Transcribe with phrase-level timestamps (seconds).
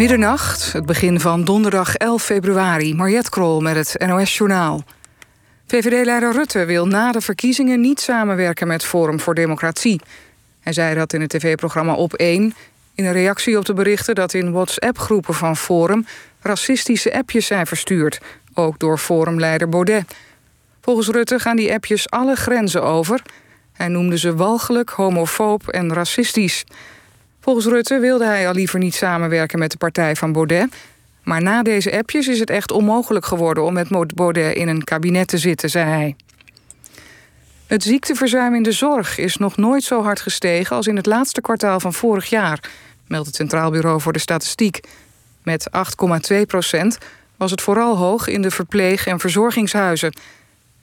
[0.00, 2.94] Middernacht, het begin van donderdag 11 februari.
[2.94, 4.84] Mariette Krol met het NOS Journaal.
[5.66, 10.00] VVD-leider Rutte wil na de verkiezingen niet samenwerken met Forum voor Democratie.
[10.60, 12.54] Hij zei dat in het tv-programma Op 1...
[12.94, 16.06] in een reactie op de berichten dat in WhatsApp-groepen van Forum...
[16.40, 18.20] racistische appjes zijn verstuurd,
[18.54, 20.14] ook door Forumleider Baudet.
[20.80, 23.22] Volgens Rutte gaan die appjes alle grenzen over.
[23.72, 26.64] Hij noemde ze walgelijk, homofoob en racistisch...
[27.40, 30.74] Volgens Rutte wilde hij al liever niet samenwerken met de partij van Baudet.
[31.22, 35.28] Maar na deze appjes is het echt onmogelijk geworden om met Baudet in een kabinet
[35.28, 36.16] te zitten, zei hij.
[37.66, 41.40] Het ziekteverzuim in de zorg is nog nooit zo hard gestegen als in het laatste
[41.40, 42.70] kwartaal van vorig jaar,
[43.06, 44.80] meldt het Centraal Bureau voor de Statistiek.
[45.42, 45.70] Met
[46.32, 46.98] 8,2 procent
[47.36, 50.12] was het vooral hoog in de verpleeg- en verzorgingshuizen.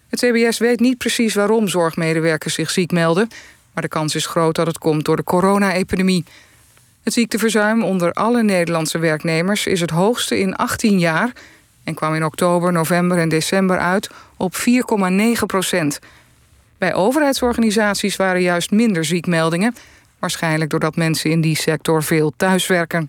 [0.10, 3.28] Het CBS weet niet precies waarom zorgmedewerkers zich ziek melden,
[3.74, 6.26] maar de kans is groot dat het komt door de corona-epidemie.
[7.08, 11.32] Het ziekteverzuim onder alle Nederlandse werknemers is het hoogste in 18 jaar
[11.84, 16.00] en kwam in oktober, november en december uit op 4,9 procent.
[16.78, 19.76] Bij overheidsorganisaties waren juist minder ziekmeldingen,
[20.20, 23.08] waarschijnlijk doordat mensen in die sector veel thuiswerken.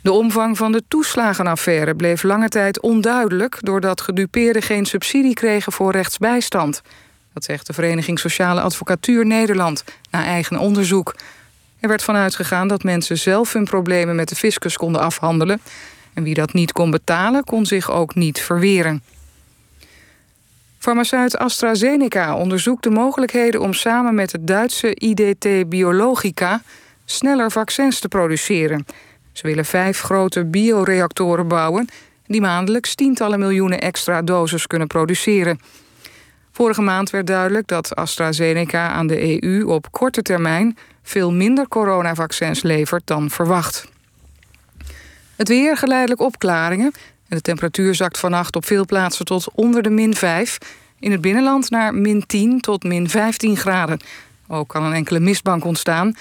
[0.00, 5.92] De omvang van de toeslagenaffaire bleef lange tijd onduidelijk doordat gedupeerden geen subsidie kregen voor
[5.92, 6.82] rechtsbijstand.
[7.32, 11.14] Dat zegt de Vereniging Sociale Advocatuur Nederland na eigen onderzoek.
[11.84, 15.60] Er werd vanuit gegaan dat mensen zelf hun problemen met de fiscus konden afhandelen.
[16.14, 19.02] En wie dat niet kon betalen, kon zich ook niet verweren.
[20.78, 26.62] Farmaceut AstraZeneca onderzoekt de mogelijkheden om samen met het Duitse IDT Biologica
[27.04, 28.86] sneller vaccins te produceren.
[29.32, 31.88] Ze willen vijf grote bioreactoren bouwen
[32.26, 35.60] die maandelijks tientallen miljoenen extra doses kunnen produceren.
[36.56, 42.62] Vorige maand werd duidelijk dat AstraZeneca aan de EU op korte termijn veel minder coronavaccins
[42.62, 43.88] levert dan verwacht.
[45.36, 46.92] Het weer geleidelijk opklaringen.
[47.28, 50.58] En de temperatuur zakt vannacht op veel plaatsen tot onder de min 5.
[51.00, 54.00] In het binnenland naar min 10 tot min 15 graden.
[54.48, 56.14] Ook kan een enkele mistbank ontstaan.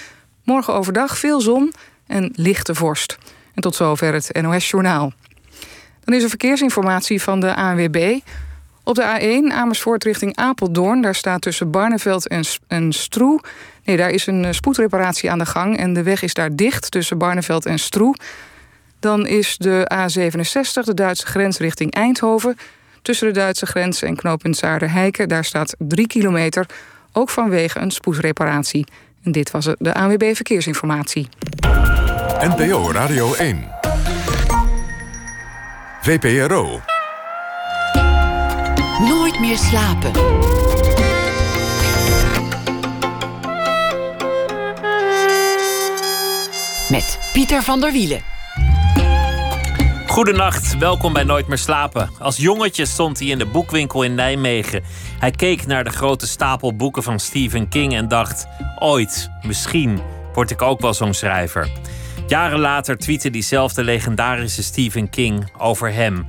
[0.44, 1.74] Morgen overdag veel zon
[2.08, 3.18] en lichte vorst.
[3.54, 5.14] En tot zover het NOS Journaal.
[6.04, 8.20] Dan is er verkeersinformatie van de ANWB.
[8.84, 11.02] Op de A1 Amersfoort richting Apeldoorn.
[11.02, 13.42] Daar staat tussen Barneveld en, en Stroe.
[13.84, 15.78] Nee, daar is een eh, spoedreparatie aan de gang.
[15.78, 18.16] En de weg is daar dicht tussen Barneveld en Stroe.
[19.00, 22.58] Dan is de A67, de Duitse grens richting Eindhoven.
[23.02, 25.30] Tussen de Duitse grens en knooppunt Zaarderheiken.
[25.30, 26.66] Daar staat 3 kilometer.
[27.12, 28.86] Ook vanwege een spoedreparatie.
[29.24, 31.30] En dit was de ANWB Verkeersinformatie.
[32.40, 33.68] NPO Radio 1.
[36.02, 36.93] VPRO.
[39.44, 40.12] Meer slapen.
[46.90, 48.22] Met Pieter van der Wielen.
[50.08, 52.10] Goedenacht, welkom bij Nooit meer slapen.
[52.20, 54.84] Als jongetje stond hij in de boekwinkel in Nijmegen.
[55.20, 58.48] Hij keek naar de grote stapel boeken van Stephen King en dacht:
[58.80, 60.00] ooit, misschien,
[60.34, 61.70] word ik ook wel zo'n schrijver.
[62.28, 66.26] Jaren later tweette diezelfde legendarische Stephen King over hem.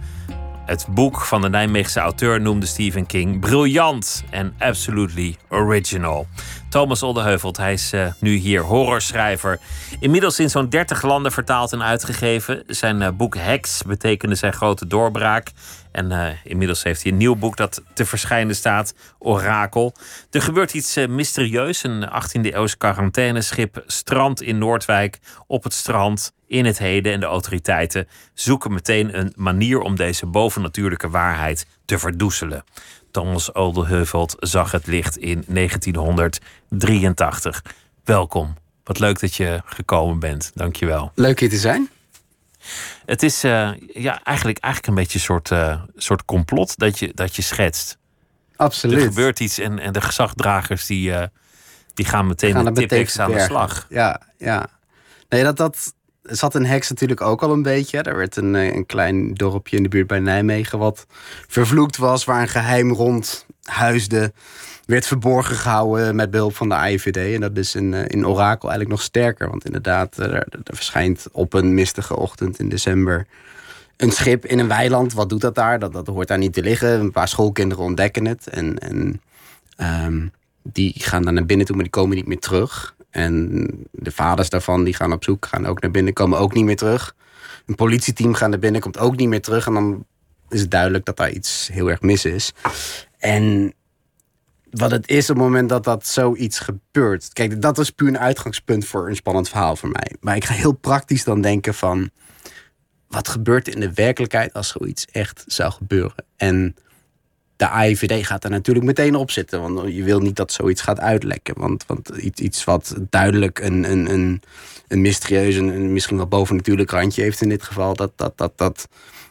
[0.64, 6.26] Het boek van de Nijmeegse auteur noemde Stephen King briljant en absolutely original.
[6.68, 9.58] Thomas Oldeheuvelt, hij is uh, nu hier, horrorschrijver.
[10.00, 12.62] Inmiddels in zo'n 30 landen vertaald en uitgegeven.
[12.66, 15.50] Zijn uh, boek Hex betekende zijn grote doorbraak.
[15.92, 19.94] En uh, inmiddels heeft hij een nieuw boek dat te verschijnen staat, Orakel.
[20.30, 21.82] Er gebeurt iets mysterieus.
[21.82, 27.12] Een 18e-eeuws quarantaineschip strandt in Noordwijk op het strand in het heden.
[27.12, 32.64] En de autoriteiten zoeken meteen een manier om deze bovennatuurlijke waarheid te verdoezelen.
[33.10, 37.64] Thomas Oldeheuvelt zag het licht in 1983.
[38.04, 38.54] Welkom.
[38.84, 40.50] Wat leuk dat je gekomen bent.
[40.54, 41.12] Dankjewel.
[41.14, 41.88] Leuk hier te zijn.
[43.06, 47.12] Het is uh, ja, eigenlijk, eigenlijk een beetje een soort, uh, soort complot dat je,
[47.14, 47.98] dat je schetst.
[48.56, 48.98] Absoluut.
[48.98, 51.22] Er gebeurt iets en, en de gezagdragers die, uh,
[51.94, 53.86] die gaan meteen gaan met tipex aan de slag.
[53.88, 54.66] Ja, ja.
[55.28, 58.02] Nee, dat, dat zat een heks natuurlijk ook al een beetje.
[58.02, 61.06] Er werd een, een klein dorpje in de buurt bij Nijmegen wat
[61.48, 64.32] vervloekt was, waar een geheim rond huisde
[64.86, 67.16] werd verborgen gehouden met behulp van de AIVD.
[67.16, 69.50] En dat is in, in Orakel eigenlijk nog sterker.
[69.50, 73.26] Want inderdaad, er, er, verschijnt op een mistige ochtend in december
[73.96, 75.12] een schip in een weiland.
[75.12, 75.78] Wat doet dat daar?
[75.78, 77.00] Dat, dat hoort daar niet te liggen.
[77.00, 78.48] Een paar schoolkinderen ontdekken het.
[78.48, 79.20] En, en
[80.06, 80.32] um,
[80.62, 82.94] die gaan dan naar binnen toe, maar die komen niet meer terug.
[83.14, 86.64] En de vaders daarvan die gaan op zoek, gaan ook naar binnen, komen ook niet
[86.64, 87.14] meer terug.
[87.66, 89.66] Een politieteam gaat naar binnen, komt ook niet meer terug.
[89.66, 90.06] En dan
[90.48, 92.52] is het duidelijk dat daar iets heel erg mis is.
[93.18, 93.74] En
[94.70, 97.32] wat het is op het moment dat dat zoiets gebeurt.
[97.32, 100.16] Kijk, dat is puur een uitgangspunt voor een spannend verhaal voor mij.
[100.20, 102.10] Maar ik ga heel praktisch dan denken van...
[103.08, 106.24] wat gebeurt in de werkelijkheid als zoiets echt zou gebeuren?
[106.36, 106.76] En
[107.64, 109.60] de AIVD gaat er natuurlijk meteen op zitten.
[109.60, 111.54] Want je wil niet dat zoiets gaat uitlekken.
[111.58, 114.42] Want, want iets, iets wat duidelijk een, een, een,
[114.88, 115.56] een mysterieus...
[115.56, 117.94] en misschien wel bovennatuurlijk randje heeft in dit geval...
[117.94, 118.88] dat, dat, dat, dat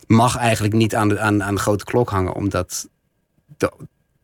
[0.08, 2.34] mag eigenlijk niet aan de, aan, aan de grote klok hangen.
[2.34, 2.88] Omdat
[3.58, 3.72] de,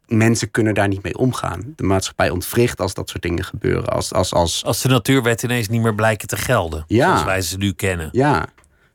[0.08, 1.74] mensen kunnen daar niet mee omgaan.
[1.76, 3.90] De maatschappij ontwricht als dat soort dingen gebeuren.
[3.90, 4.64] Als, als, als...
[4.64, 6.84] als de natuurwet ineens niet meer blijken te gelden.
[6.88, 7.06] Ja.
[7.06, 8.10] Zoals wij ze nu kennen.
[8.12, 8.48] Ja.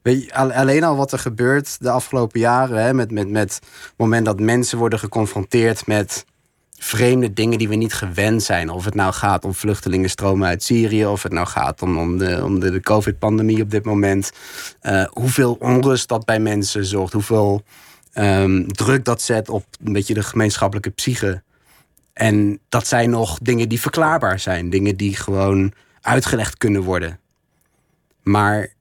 [0.05, 2.83] Weet je, alleen al wat er gebeurt de afgelopen jaren.
[2.83, 6.25] Hè, met, met, met het moment dat mensen worden geconfronteerd met
[6.79, 8.71] vreemde dingen die we niet gewend zijn.
[8.71, 12.41] Of het nou gaat om vluchtelingenstromen uit Syrië, of het nou gaat om, om de,
[12.45, 14.33] om de, de COVID-pandemie op dit moment.
[14.83, 17.63] Uh, hoeveel onrust dat bij mensen zorgt, hoeveel
[18.15, 21.43] um, druk dat zet op een beetje de gemeenschappelijke psyche.
[22.13, 27.21] En dat zijn nog dingen die verklaarbaar zijn, dingen die gewoon uitgelegd kunnen worden.
[28.23, 28.74] Maar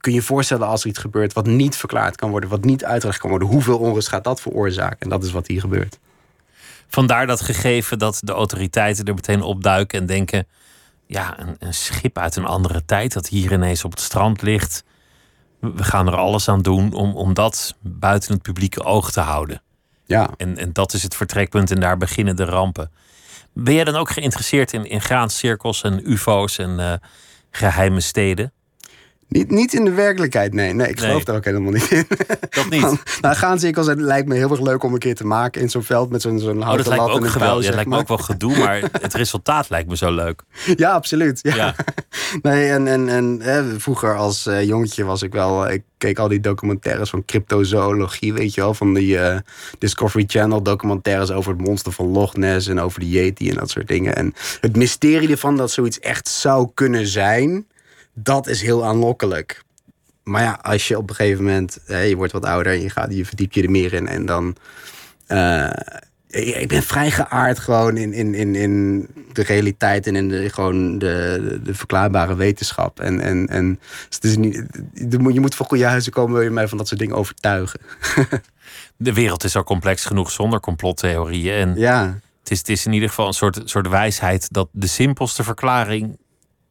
[0.00, 2.84] kun je je voorstellen als er iets gebeurt wat niet verklaard kan worden, wat niet
[2.84, 4.98] uitgelegd kan worden, hoeveel onrust gaat dat veroorzaken?
[4.98, 5.98] En dat is wat hier gebeurt.
[6.88, 10.46] Vandaar dat gegeven dat de autoriteiten er meteen opduiken en denken:
[11.06, 14.84] ja, een, een, schip uit een andere tijd dat hier ineens op het strand ligt.
[15.60, 19.62] We gaan er alles aan doen om, om dat buiten het publieke oog te houden.
[20.04, 20.30] Ja.
[20.36, 22.90] En, en dat is het vertrekpunt en daar beginnen de rampen.
[23.52, 26.92] Ben jij dan ook geïnteresseerd in, in graancirkels en UFO's en uh,
[27.50, 28.52] geheime steden?
[29.30, 30.72] Niet, niet in de werkelijkheid, nee.
[30.72, 32.06] Nee, ik geloof daar ook helemaal niet in.
[32.50, 32.80] Dat niet?
[33.20, 35.82] nou, graancirkels het lijkt me heel erg leuk om een keer te maken in zo'n
[35.82, 37.06] veld met zo'n zo'n houten oh, dat lat.
[37.06, 37.64] Lijkt me ook geweldig.
[37.64, 40.42] Dat lijkt me ook wel gedoe, maar het resultaat lijkt me zo leuk.
[40.76, 41.38] Ja, absoluut.
[41.42, 41.74] Ja.
[42.42, 45.70] nee, en, en, en hè, vroeger als uh, jongetje was ik wel...
[45.70, 48.74] Ik keek al die documentaires van cryptozoologie, weet je wel.
[48.74, 49.36] Van die uh,
[49.78, 52.68] Discovery Channel documentaires over het monster van Loch Ness...
[52.68, 54.16] en over de Yeti en dat soort dingen.
[54.16, 57.66] En het mysterie ervan dat zoiets echt zou kunnen zijn
[58.14, 59.62] dat is heel aanlokkelijk.
[60.22, 62.90] Maar ja, als je op een gegeven moment, hè, je wordt wat ouder en je,
[62.90, 64.08] gaat, je verdiept je er meer in.
[64.08, 64.56] En dan.
[65.28, 65.70] Uh,
[66.30, 70.98] ik ben vrij geaard gewoon in, in, in, in de realiteit en in de, gewoon
[70.98, 73.00] de, de verklaarbare wetenschap.
[73.00, 74.64] En, en, en het is niet,
[74.94, 77.80] je moet voor goede huizen komen, wil je mij van dat soort dingen overtuigen.
[78.96, 81.54] De wereld is al complex genoeg zonder complottheorieën.
[81.54, 82.18] En ja.
[82.38, 86.18] het, is, het is in ieder geval een soort, soort wijsheid dat de simpelste verklaring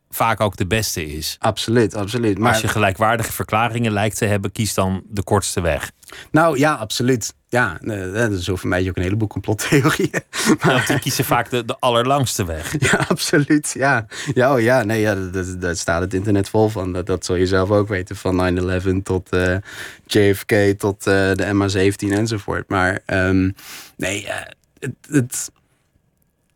[0.09, 1.35] vaak ook de beste is.
[1.39, 2.37] Absoluut, absoluut.
[2.37, 5.91] Maar als je gelijkwaardige verklaringen lijkt te hebben, kies dan de kortste weg.
[6.31, 7.33] Nou ja, absoluut.
[7.49, 7.77] Ja,
[8.13, 10.23] dat is voor mij ook een heleboel complottheorieën.
[10.63, 12.75] Maar die kiezen vaak de, de allerlangste weg.
[12.91, 13.71] Ja, absoluut.
[13.73, 15.15] Ja, ja, oh ja nee, ja,
[15.59, 16.93] daar staat het internet vol van.
[16.93, 18.15] Dat, dat zul je zelf ook weten.
[18.15, 18.59] Van
[18.99, 19.61] 9-11 tot uh, eh,
[20.05, 22.69] JFK tot uh, de MH17 enzovoort.
[22.69, 23.55] Maar um,
[23.97, 24.33] nee, uh,
[24.79, 25.51] het, het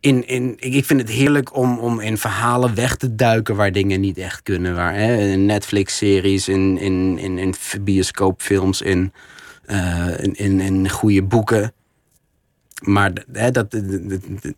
[0.04, 4.00] in, in, ik vind het heerlijk om, om in verhalen weg te duiken waar dingen
[4.00, 4.76] niet echt kunnen.
[4.76, 9.14] Waar, hè, in Netflix-series, in, in, in, in bioscoopfilms, in,
[9.66, 11.74] uh, in, in, in goede boeken.
[12.82, 13.76] Maar hè, dat,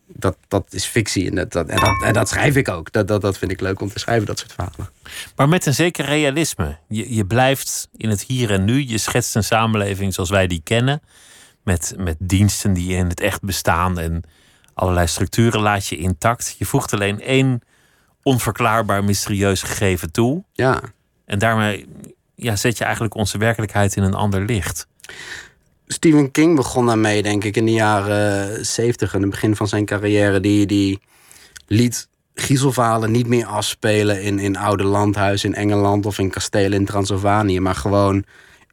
[0.07, 2.91] dat, dat is fictie en dat, dat, en dat, en dat schrijf ik ook.
[2.91, 4.89] Dat, dat, dat vind ik leuk om te schrijven, dat soort verhalen.
[5.35, 6.77] Maar met een zeker realisme.
[6.87, 8.87] Je, je blijft in het hier en nu.
[8.87, 11.01] Je schetst een samenleving zoals wij die kennen.
[11.63, 14.23] Met, met diensten die in het echt bestaan en
[14.75, 16.55] allerlei structuren laat je intact.
[16.57, 17.61] Je voegt alleen één
[18.23, 20.43] onverklaarbaar mysterieus gegeven toe.
[20.53, 20.81] Ja.
[21.25, 21.87] En daarmee
[22.35, 24.87] ja, zet je eigenlijk onze werkelijkheid in een ander licht.
[25.87, 29.85] Stephen King begon daarmee, denk ik, in de jaren zeventig, in het begin van zijn
[29.85, 30.39] carrière.
[30.39, 30.99] Die, die
[31.67, 36.85] liet giezelverhalen niet meer afspelen in, in oude landhuizen in Engeland of in kastelen in
[36.85, 38.23] Transylvanië, maar gewoon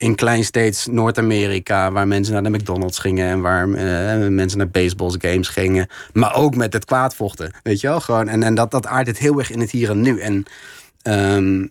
[0.02, 5.48] in kleinsteeds Noord-Amerika, waar mensen naar de McDonald's gingen en waar uh, mensen naar baseballgames
[5.48, 5.88] gingen.
[6.12, 8.00] Maar ook met het kwaadvochten, weet je wel?
[8.00, 10.20] Gewoon, en, en dat, dat aardt het heel erg in het hier en nu.
[10.20, 10.44] En
[11.02, 11.70] um,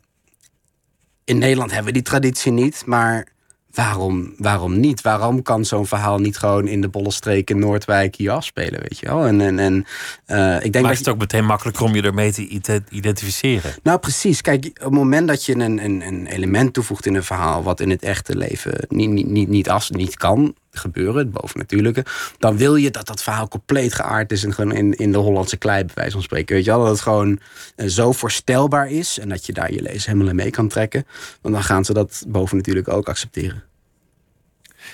[1.24, 3.28] in Nederland hebben we die traditie niet, maar
[3.74, 5.02] waarom, waarom niet?
[5.02, 9.06] Waarom kan zo'n verhaal niet gewoon in de Bollenstreek in Noordwijk hier afspelen, weet je
[9.06, 9.26] wel?
[9.26, 9.86] En, en, en
[10.28, 13.74] uh, ik denk Maakt het ook meteen makkelijker om je ermee te identificeren?
[13.84, 14.42] Nou, precies.
[14.42, 17.64] Kijk, op het moment dat je een, een, een element toevoegt in een verhaal...
[17.64, 22.06] wat in het echte leven niet, niet, niet, niet, als, niet kan gebeuren, het bovennatuurlijke...
[22.38, 24.44] dan wil je dat dat verhaal compleet geaard is...
[24.44, 26.56] en gewoon in, in de Hollandse klei, bij wijze van spreken.
[26.56, 26.80] Weet je wel?
[26.80, 27.40] Dat het gewoon
[27.76, 29.20] uh, zo voorstelbaar is...
[29.20, 31.06] en dat je daar je lezer helemaal in mee kan trekken.
[31.42, 33.64] Want dan gaan ze dat bovennatuurlijk ook accepteren.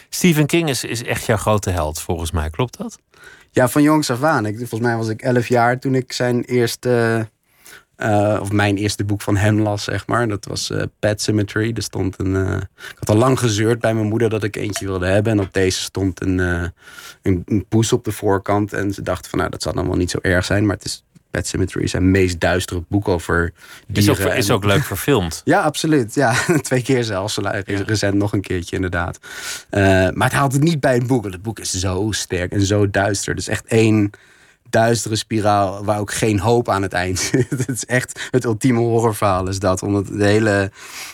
[0.10, 2.50] Stephen King is, is echt jouw grote held, volgens mij.
[2.50, 3.00] Klopt dat?
[3.52, 4.46] Ja, van jongs af aan.
[4.46, 7.28] Ik, volgens mij was ik elf jaar toen ik zijn eerste
[7.98, 10.28] Uh, of mijn eerste boek van hem las, zeg maar.
[10.28, 11.72] Dat was uh, Pet Symmetry.
[11.76, 12.34] Er stond een.
[12.36, 12.56] Uh,
[12.92, 15.32] ik had al lang gezeurd bij mijn moeder dat ik eentje wilde hebben.
[15.32, 16.72] En op deze stond een, een,
[17.46, 18.74] een, poes op de voorkant.
[18.74, 20.66] En ze dacht van nou, dat zal dan wel niet zo erg zijn.
[20.66, 23.54] Maar het is Pet Symmetry is zijn meest duistere boek over
[23.88, 24.14] dieren.
[24.14, 25.42] Is ook, is ook leuk verfilmd.
[25.46, 26.16] ja, absoluut.
[26.16, 27.38] Ja, twee keer zelfs.
[27.66, 29.20] Recent nog een keertje, inderdaad.
[30.14, 31.22] maar het haalt het niet bij het boek.
[31.22, 33.36] Want het boek is zo sterk en zo duister.
[33.36, 34.12] Dus echt één
[34.70, 37.50] duistere spiraal waar ook geen hoop aan het eind zit.
[37.50, 39.84] het is echt het ultieme horrorverhaal is dat.
[39.84, 40.72] Omdat de hele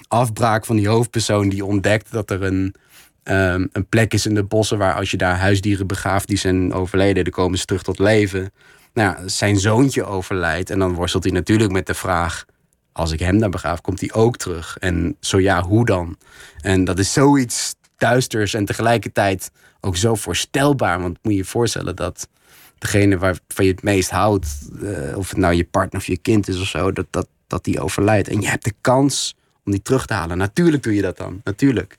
[0.08, 2.76] afbraak van die hoofdpersoon die ontdekt dat er een,
[3.24, 6.74] um, een plek is in de bossen waar als je daar huisdieren begraaft die zijn
[6.74, 8.52] overleden, dan komen ze terug tot leven.
[8.94, 12.46] Nou ja, zijn zoontje overlijdt en dan worstelt hij natuurlijk met de vraag
[12.94, 14.78] als ik hem daar begraaf, komt hij ook terug?
[14.78, 16.18] En zo ja, hoe dan?
[16.62, 21.02] En dat is zoiets duisters en tegelijkertijd ook zo voorstelbaar.
[21.02, 22.28] Want moet je je voorstellen dat
[22.84, 24.48] degene waarvan je het meest houdt,
[24.82, 27.64] uh, of het nou je partner of je kind is of zo, dat, dat, dat
[27.64, 28.28] die overlijdt.
[28.28, 29.36] En je hebt de kans
[29.66, 30.38] om die terug te halen.
[30.38, 31.98] Natuurlijk doe je dat dan, natuurlijk.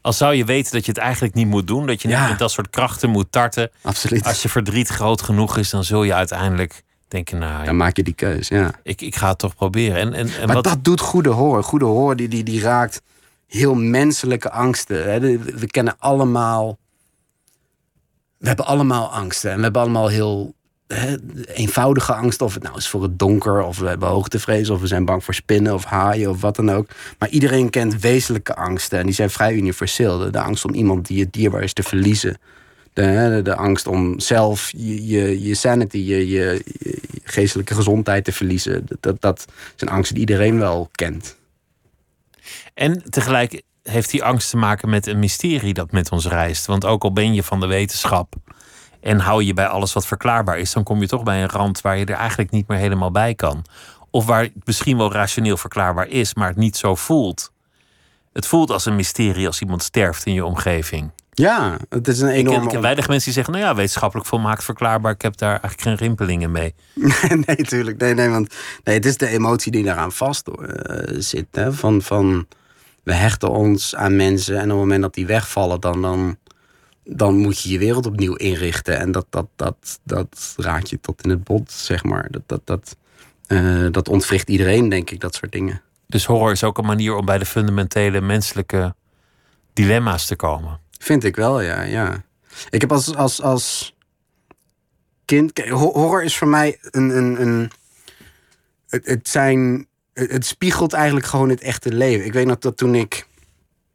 [0.00, 2.38] Als zou je weten dat je het eigenlijk niet moet doen, dat je niet met
[2.38, 3.70] dat soort krachten moet tarten.
[3.82, 4.24] Absoluut.
[4.24, 7.64] Als je verdriet groot genoeg is, dan zul je uiteindelijk denken, nou...
[7.64, 8.74] Dan maak je die keus, ja.
[8.82, 9.96] Ik, ik ga het toch proberen.
[9.96, 10.64] En, en, en maar wat...
[10.64, 11.62] dat doet goede hoor.
[11.62, 13.02] Goede hoor, die, die, die raakt
[13.46, 15.20] heel menselijke angsten.
[15.58, 16.78] We kennen allemaal
[18.42, 19.50] we hebben allemaal angsten.
[19.50, 20.54] En we hebben allemaal heel
[21.46, 22.46] eenvoudige angsten.
[22.46, 25.24] Of het nou is voor het donker, of we hebben hoogtevrees, of we zijn bang
[25.24, 26.88] voor spinnen of haaien of wat dan ook.
[27.18, 28.98] Maar iedereen kent wezenlijke angsten.
[28.98, 30.30] En die zijn vrij universeel.
[30.30, 32.38] De, angst om iemand die je dierbaar is te verliezen.
[32.92, 38.32] De, de, angst om zelf je, je, je sanity, je, je, je, geestelijke gezondheid te
[38.32, 38.86] verliezen.
[39.00, 39.46] Dat, dat
[39.76, 41.36] zijn angsten die iedereen wel kent.
[42.74, 46.66] En tegelijk heeft die angst te maken met een mysterie dat met ons reist.
[46.66, 48.34] Want ook al ben je van de wetenschap
[49.00, 51.80] en hou je bij alles wat verklaarbaar is, dan kom je toch bij een rand
[51.80, 53.64] waar je er eigenlijk niet meer helemaal bij kan.
[54.10, 57.52] Of waar het misschien wel rationeel verklaarbaar is, maar het niet zo voelt.
[58.32, 61.10] Het voelt als een mysterie als iemand sterft in je omgeving.
[61.34, 62.64] Ja, het is een enorme...
[62.64, 65.12] Ik ken, weinig mensen die zeggen, nou ja, wetenschappelijk volmaakt verklaarbaar.
[65.12, 66.74] Ik heb daar eigenlijk geen rimpelingen mee.
[67.28, 67.98] nee, natuurlijk.
[67.98, 70.66] Nee, nee, want nee, het is de emotie die daaraan vast uh,
[71.18, 71.46] zit.
[71.50, 71.72] Hè?
[71.72, 72.46] Van, van,
[73.02, 76.36] we hechten ons aan mensen en op het moment dat die wegvallen, dan, dan,
[77.04, 78.98] dan moet je je wereld opnieuw inrichten.
[78.98, 82.30] En dat, dat, dat, dat raakt je tot in het bot, zeg maar.
[82.30, 82.96] Dat, dat, dat,
[83.48, 85.82] uh, dat ontwricht iedereen, denk ik, dat soort dingen.
[86.06, 88.94] Dus horror is ook een manier om bij de fundamentele menselijke
[89.72, 90.80] dilemma's te komen.
[90.98, 91.82] Vind ik wel, ja.
[91.82, 92.24] ja.
[92.70, 93.96] Ik heb als, als, als
[95.24, 95.58] kind.
[95.68, 97.16] Horror is voor mij een.
[97.16, 97.70] een, een
[98.88, 102.26] het, het zijn het spiegelt eigenlijk gewoon het echte leven.
[102.26, 103.26] Ik weet nog dat toen ik,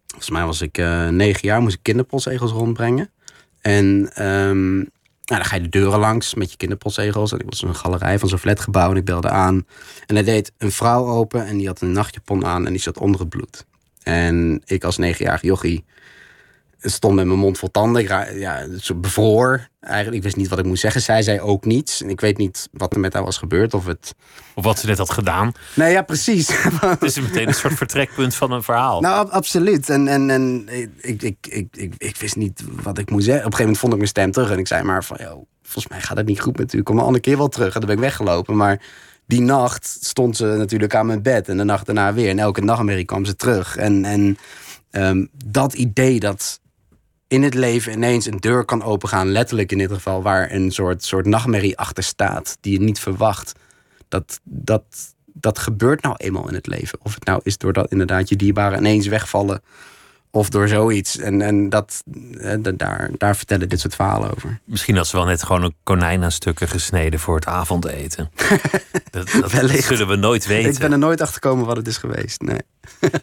[0.07, 3.11] volgens mij was ik uh, negen jaar, moest ik kinderpostzegels rondbrengen.
[3.61, 3.85] En
[4.25, 4.75] um,
[5.27, 7.31] nou, dan ga je de deuren langs met je kinderpostzegels.
[7.31, 9.65] En ik was in een galerij van zo'n flatgebouw en ik belde aan.
[10.05, 12.97] En hij deed een vrouw open en die had een nachtjapon aan en die zat
[12.97, 13.65] onder het bloed.
[14.03, 15.85] En ik als negenjarig jochie
[16.79, 18.01] stond met mijn mond vol tanden.
[18.01, 19.67] Ik ja, zo bevroor.
[19.79, 21.01] Eigenlijk, ik wist niet wat ik moest zeggen.
[21.01, 22.01] Zij zei ook niets.
[22.01, 23.73] En ik weet niet wat er met haar was gebeurd.
[23.73, 24.15] Of, het...
[24.55, 25.51] of wat ze net had gedaan.
[25.73, 26.49] Nee, ja, precies.
[26.81, 29.01] Het is meteen een soort vertrekpunt van een verhaal.
[29.01, 29.89] Nou, absoluut.
[29.89, 30.67] En, en, en
[31.01, 33.45] ik, ik, ik, ik, ik wist niet wat ik moest zeggen.
[33.45, 34.51] Op een gegeven moment vond ik mijn stem terug.
[34.51, 36.83] En ik zei maar van, joh, volgens mij gaat het niet goed met u.
[36.83, 37.73] Kom een andere keer wel terug.
[37.73, 38.55] En dan ben ik weggelopen.
[38.55, 38.81] Maar
[39.25, 41.49] die nacht stond ze natuurlijk aan mijn bed.
[41.49, 42.29] En de nacht daarna weer.
[42.29, 43.75] En elke nachtmerrie kwam ze terug.
[43.75, 44.37] En, en
[44.91, 46.59] um, dat idee dat
[47.27, 51.03] in het leven ineens een deur kan opengaan, letterlijk in dit geval, waar een soort,
[51.03, 53.53] soort nachtmerrie achter staat, die je niet verwacht.
[54.07, 54.83] Dat, dat,
[55.25, 56.99] dat gebeurt nou eenmaal in het leven.
[57.01, 59.61] Of het nou is doordat inderdaad je dierbaren ineens wegvallen.
[60.31, 61.17] Of door zoiets.
[61.17, 62.03] En, en dat,
[62.39, 64.59] eh, daar, daar vertellen dit soort verhalen over.
[64.65, 68.31] Misschien had ze wel net gewoon een konijn aan stukken gesneden voor het avondeten.
[69.11, 70.71] dat, dat zullen we nooit weten.
[70.71, 72.41] Ik ben er nooit achter gekomen wat het is geweest.
[72.41, 72.59] Nee.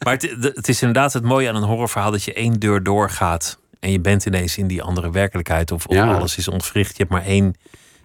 [0.04, 3.58] maar het, het is inderdaad het mooie aan een horrorverhaal dat je één deur doorgaat
[3.84, 5.70] en je bent ineens in die andere werkelijkheid.
[5.70, 6.90] Of, of alles is ontwricht.
[6.90, 7.54] Je hebt maar één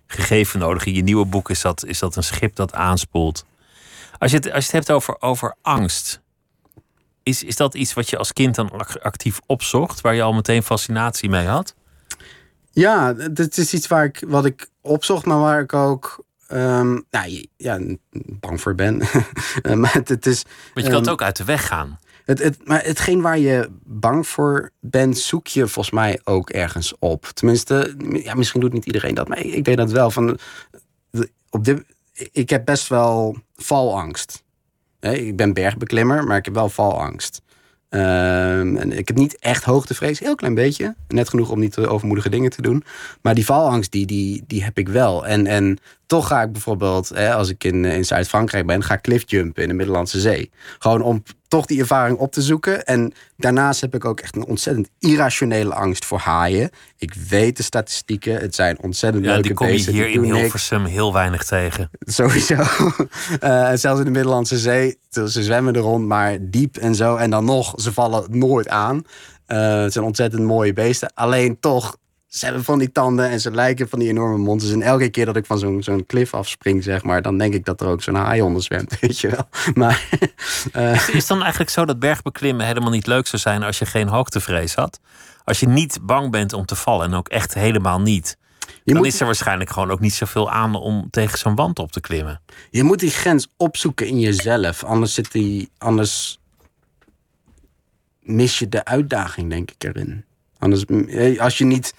[0.08, 0.86] gegeven nodig.
[0.86, 3.46] In je nieuwe boek is dat, is dat een schip dat aanspoelt.
[4.18, 6.22] Als je het, als je het hebt over, over angst.
[7.24, 8.72] Is, is dat iets wat je als kind dan
[9.02, 10.02] actief opzocht?
[10.02, 11.76] Waar je al meteen fascinatie mee had?
[12.72, 17.48] Ja, het is iets waar ik, wat ik opzocht, maar waar ik ook um, nou,
[17.58, 17.80] ja,
[18.12, 18.98] bang voor ben.
[19.80, 20.44] maar het, is,
[20.74, 22.00] Want je kan het ehm, ook uit de weg gaan.
[22.30, 26.94] Het, het, maar hetgeen waar je bang voor bent, zoek je volgens mij ook ergens
[27.00, 27.26] op.
[27.26, 30.12] Tenminste, ja, misschien doet niet iedereen dat, maar ik, deed dat wel.
[30.12, 30.38] Van,
[31.50, 31.84] op dit,
[32.32, 34.44] ik heb best wel valangst.
[35.00, 37.42] Ik ben bergbeklimmer, maar ik heb wel valangst.
[37.90, 40.96] Um, en ik heb niet echt hoogtevrees, heel klein beetje.
[41.08, 42.84] Net genoeg om niet overmoedige dingen te doen.
[43.22, 45.28] Maar die valangst, die, die, die heb ik wel.
[45.28, 45.78] En, en
[46.10, 49.70] toch ga ik bijvoorbeeld, hè, als ik in, in Zuid-Frankrijk ben, ga ik cliffjumpen in
[49.70, 50.52] de Middellandse Zee.
[50.80, 52.86] Gewoon om toch die ervaring op te zoeken.
[52.86, 56.70] En daarnaast heb ik ook echt een ontzettend irrationele angst voor haaien.
[56.98, 59.94] Ik weet de statistieken, het zijn ontzettend ja, leuke die kom je beesten.
[59.94, 60.24] hier in.
[60.24, 61.90] Hilversum heel weinig tegen.
[62.00, 62.56] Sowieso.
[63.40, 64.98] Eh, zelfs in de Middellandse Zee.
[65.10, 67.16] Ze zwemmen er rond, maar diep en zo.
[67.16, 69.04] En dan nog, ze vallen nooit aan.
[69.46, 71.12] Eh, het zijn ontzettend mooie beesten.
[71.14, 71.98] Alleen toch,
[72.30, 74.74] ze hebben van die tanden en ze lijken van die enorme monsters.
[74.74, 77.66] En elke keer dat ik van zo'n zo'n klif afspring, zeg maar, dan denk ik
[77.66, 79.50] dat er ook zo'n haai onder zwemt, weet je wel.
[79.74, 80.10] Maar
[80.72, 84.08] eh, Is dan eigenlijk zo dat bergbeklimmen helemaal niet leuk zou zijn als je geen
[84.08, 85.00] hoogtevrees had?
[85.44, 88.38] Als je niet bang bent om te vallen en ook echt helemaal niet.
[88.60, 91.80] je Dan moet, is er waarschijnlijk gewoon ook niet zoveel aan om tegen zo'n wand
[91.80, 92.42] op te klimmen.
[92.70, 94.84] je moet die grens opzoeken in jezelf.
[94.84, 96.40] Anders zit die, anders
[98.22, 100.28] mis je de uitdaging, denk ik, erin.
[100.60, 101.94] Anders, eh, als je niet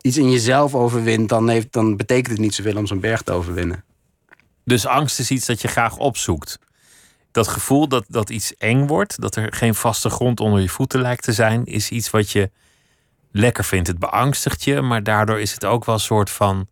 [0.00, 3.32] iets in jezelf overwint, dan, heeft, dan betekent het niet zoveel om zo'n berg te
[3.32, 3.84] overwinnen.
[4.64, 6.58] Dus angst is iets dat je graag opzoekt.
[7.30, 11.00] Dat gevoel dat, dat iets eng wordt, dat er geen vaste grond onder je voeten
[11.00, 12.50] lijkt te zijn, is iets wat je
[13.32, 13.88] lekker vindt.
[13.88, 16.68] Het beangstigt je, maar daardoor is het ook wel een soort van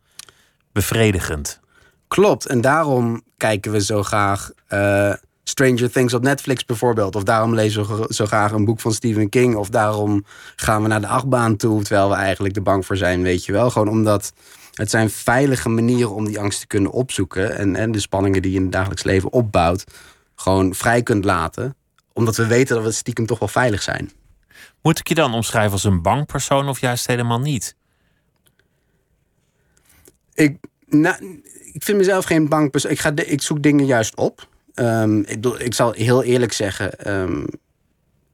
[0.73, 1.61] bevredigend.
[2.09, 5.13] Klopt, en daarom kijken we zo graag eh,
[5.45, 7.17] Stranger Things op Netflix bijvoorbeeld.
[7.17, 9.57] Of daarom lezen we zo graag een boek van Stephen King.
[9.57, 10.25] Of daarom
[10.57, 13.53] gaan we naar de achtbaan toe, terwijl we eigenlijk er bang voor zijn, weet je
[13.53, 13.71] wel.
[13.71, 14.33] Gewoon omdat
[14.75, 17.57] het zijn veilige manieren om die angst te kunnen opzoeken.
[17.57, 19.85] En, en de spanningen die je in het dagelijks leven opbouwt,
[20.35, 21.77] gewoon vrij kunt laten.
[22.13, 24.11] Omdat we weten dat we stiekem toch wel veilig zijn.
[24.83, 27.77] Moet ik je dan omschrijven als een bang persoon of juist helemaal niet?
[30.35, 32.91] Ik, nou, ik vind mezelf geen bang persoon.
[32.91, 34.49] Ik, ga, de- ik zoek dingen juist op.
[34.75, 36.99] Ehm, ik, ik zal heel eerlijk zeggen.
[36.99, 37.45] ehm,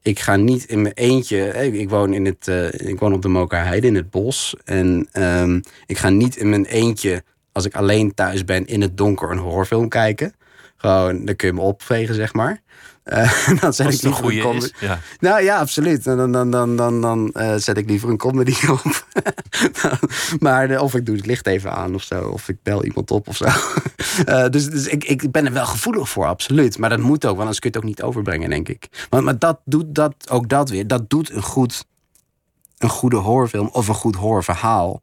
[0.02, 1.47] ik ga niet in mijn eentje.
[1.47, 4.54] Ik, ik woon, in het, eh, ik woon op de Mokerheide in het bos.
[4.64, 7.23] En ehm, ik ga niet in mijn eentje.
[7.52, 10.35] Als ik alleen thuis ben in het donker een horrorfilm kijken.
[10.76, 12.61] Gewoon, dan kun je me opvegen, zeg maar.
[13.02, 14.73] Eh, dan zet Als ik een liever goede com- is.
[14.80, 14.99] Ja.
[15.21, 16.04] nou ja, absoluut.
[16.04, 19.07] Dan, dan, dan, dan, dan, dan eh, zet ik liever een comedy op.
[20.38, 22.28] maar eh, of ik doe het licht even aan of zo.
[22.28, 23.45] Of ik bel iemand op of zo.
[24.25, 26.78] Eh, dus dus ik, ik ben er wel gevoelig voor, absoluut.
[26.78, 29.07] Maar dat moet ook, want anders kun je het ook niet overbrengen, denk ik.
[29.11, 30.87] Maar, maar dat doet dat, ook dat weer.
[30.87, 31.85] Dat doet een, goed,
[32.78, 35.02] een goede horrorfilm of een goed horrorverhaal.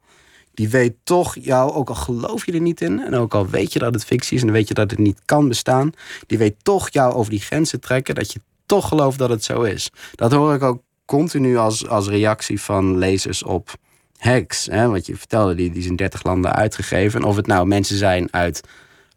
[0.58, 3.00] Die weet toch jou, ook al geloof je er niet in...
[3.00, 5.20] en ook al weet je dat het fictie is en weet je dat het niet
[5.24, 5.92] kan bestaan...
[6.26, 8.14] die weet toch jou over die grenzen trekken...
[8.14, 9.90] dat je toch gelooft dat het zo is.
[10.14, 13.74] Dat hoor ik ook continu als, als reactie van lezers op
[14.16, 14.66] Hacks.
[14.66, 17.20] Hè, wat je vertelde, die, die is in 30 landen uitgegeven.
[17.20, 18.60] En of het nou mensen zijn uit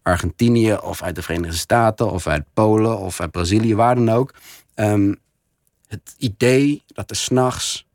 [0.02, 2.12] Argentinië of uit de Verenigde Staten...
[2.12, 4.34] of uit Polen of uit Brazilië, waar dan ook.
[4.76, 5.14] Ehm,
[5.88, 7.86] het idee dat er s'nachts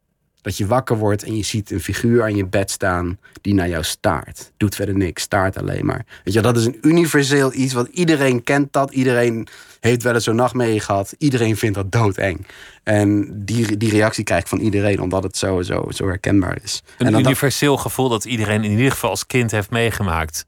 [0.46, 3.68] dat je wakker wordt en je ziet een figuur aan je bed staan die naar
[3.68, 4.52] jou staart.
[4.56, 6.04] Doet verder niks, staart alleen maar.
[6.24, 8.92] Weet je, dat is een universeel iets, want iedereen kent dat.
[8.92, 9.46] Iedereen
[9.80, 11.14] heeft wel eens zo'n nacht mee gehad.
[11.18, 12.46] Iedereen vindt dat doodeng.
[12.82, 16.82] En die, die reactie krijg ik van iedereen, omdat het zo, zo, zo herkenbaar is.
[16.98, 20.46] Een en universeel gevoel dat iedereen in ieder geval als kind heeft meegemaakt.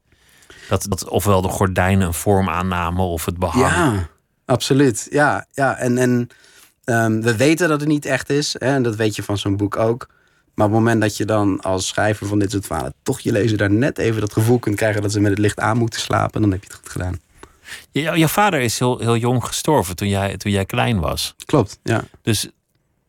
[0.69, 3.73] Dat, dat ofwel de gordijnen een vorm aannamen of het behang.
[3.73, 4.09] Ja,
[4.45, 5.07] absoluut.
[5.11, 5.77] Ja, ja.
[5.77, 6.29] en, en
[6.89, 8.57] ehm, we weten dat het niet echt is.
[8.59, 10.07] Hè, en dat weet je van zo'n boek ook.
[10.55, 12.95] Maar op het moment dat je dan als schrijver van dit soort verhalen...
[13.03, 15.03] toch je lezer daar net even dat gevoel kunt krijgen...
[15.03, 17.21] dat ze met het licht aan moeten slapen, dan heb je het goed gedaan.
[17.91, 21.35] Jouw vader is heel, heel jong gestorven toen jij, toen jij klein was.
[21.45, 22.05] Klopt, ja.
[22.23, 22.49] Dus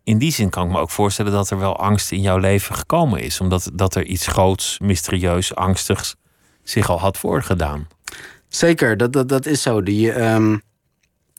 [0.04, 2.76] in die zin kan ik me ook voorstellen dat er wel angst in jouw leven
[2.76, 3.40] gekomen is.
[3.40, 6.16] Omdat dat er iets groots, mysterieus, angstigs
[6.64, 7.88] zich al had voorgedaan.
[8.48, 9.84] Zeker, dat, dat, dat is zo.
[9.84, 10.58] Die, ehm,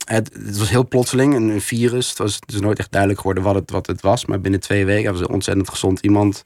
[0.05, 2.09] het, was heel plotseling, een, virus.
[2.09, 4.25] Het was dus nooit echt duidelijk geworden wat het, wat het was.
[4.25, 6.41] Maar binnen twee weken was een ontzettend gezond iemand.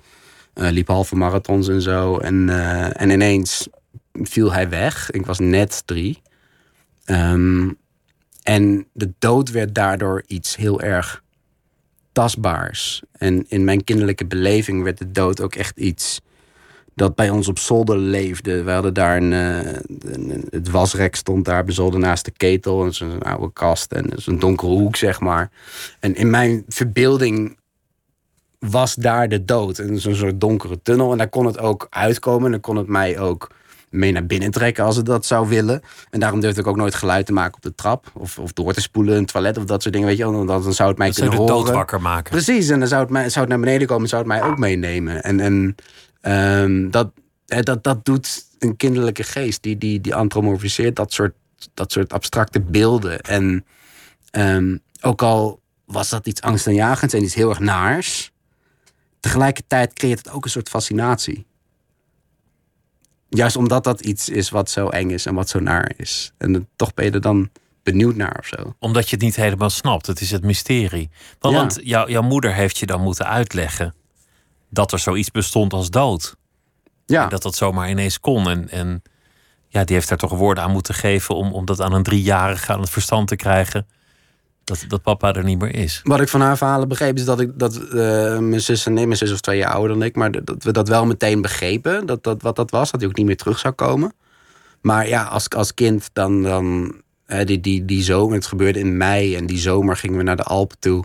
[0.54, 2.18] Eh, liep halve marathons en zo.
[2.18, 3.68] En, eh, en ineens
[4.14, 5.12] viel hij weg.
[5.12, 6.22] Ik was net drie.
[7.06, 7.70] Ehm,
[8.44, 11.24] en de dood werd daardoor iets heel erg
[12.12, 13.02] tastbaars.
[13.12, 16.22] En in mijn kinderlijke beleving werd de dood ook echt iets
[16.96, 18.64] dat bij ons op zolder leefde.
[18.64, 19.74] We hadden daar een, eh,
[20.14, 22.84] een- het wasrek stond daar bezolder naast de ketel.
[22.86, 25.50] En zo'n oude kast en zo'n donkere hoek, zeg maar.
[26.00, 27.58] En in mijn verbeelding
[28.60, 29.78] was daar de dood.
[29.80, 31.12] En zo'n soort donkere tunnel.
[31.12, 32.46] En daar kon het ook uitkomen.
[32.46, 33.52] En dan kon het mij ook
[33.90, 35.82] mee naar binnen trekken als het dat zou willen.
[36.10, 38.12] En daarom durfde ik ook nooit geluid te maken op de trap.
[38.14, 40.10] Of, of door te spoelen, een toilet of dat soort dingen.
[40.10, 41.66] Weet je, want dan, zou het mij Dat zou kunnen de horen.
[41.68, 42.32] dood wakker maken.
[42.32, 44.58] Precies, en dan zou het, mij, zou het naar beneden komen, zou het mij ook
[44.58, 45.24] meenemen.
[45.24, 45.76] En, en
[46.26, 47.12] ehm, dat,
[47.46, 51.34] dat, dat doet een kinderlijke geest, die, die, die antropomorfiseert dat soort,
[51.74, 53.20] dat soort abstracte beelden.
[53.22, 53.66] En
[54.32, 58.32] ehm, ook al was dat iets angstaanjagends en iets heel erg naars,
[59.20, 61.46] tegelijkertijd creëert het ook een soort fascinatie.
[63.30, 66.34] Juist omdat dat iets is wat zo eng is en wat zo naar is.
[66.38, 67.50] En toch ben je er dan
[67.84, 68.76] benieuwd naar of zo.
[68.80, 70.06] Omdat je het niet helemaal snapt.
[70.08, 71.10] Het is het mysterie.
[71.40, 71.60] Want, Ja.
[71.60, 73.94] want jou- jouw moeder heeft je dan moeten uitleggen
[74.76, 76.36] dat er zoiets bestond als dood.
[77.06, 78.50] Ja, En dat dat zomaar ineens kon.
[78.50, 79.02] En, en
[79.68, 82.74] ja, die heeft daar toch woorden aan moeten geven om, om dat aan een driejarige
[82.74, 83.88] aan het verstand te krijgen.
[84.64, 86.02] Dat, dat papa er niet meer is.
[86.04, 89.06] Wat ik van haar verhalen begreep is dat, ik, dat eh, mijn zus en nee,
[89.06, 92.06] mijn zus was twee jaar ouder dan ik, maar dat we dat wel meteen begrepen,
[92.06, 94.14] dat, dat, wat dat was, dat hij ook niet meer terug zou komen.
[94.82, 98.98] Maar ja, als, als kind dan, dan hè, die, die, die zomer, het gebeurde in
[98.98, 101.04] mei en die zomer gingen we naar de Alpen toe.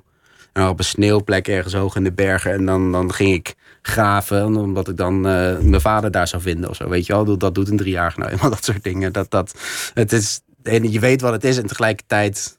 [0.53, 4.57] En op een sneeuwplek ergens hoog in de bergen en dan, dan ging ik graven,
[4.57, 7.25] omdat ik dan eh, mijn vader daar zou vinden of zo, weet je wel.
[7.25, 9.13] Dat, dat doet een driejarige nou eenmaal, dat soort dingen.
[9.13, 9.55] Dat, dat,
[9.95, 12.59] het is, en je weet wat het is en tegelijkertijd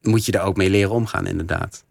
[0.00, 1.84] moet je daar ook mee leren omgaan, inderdaad.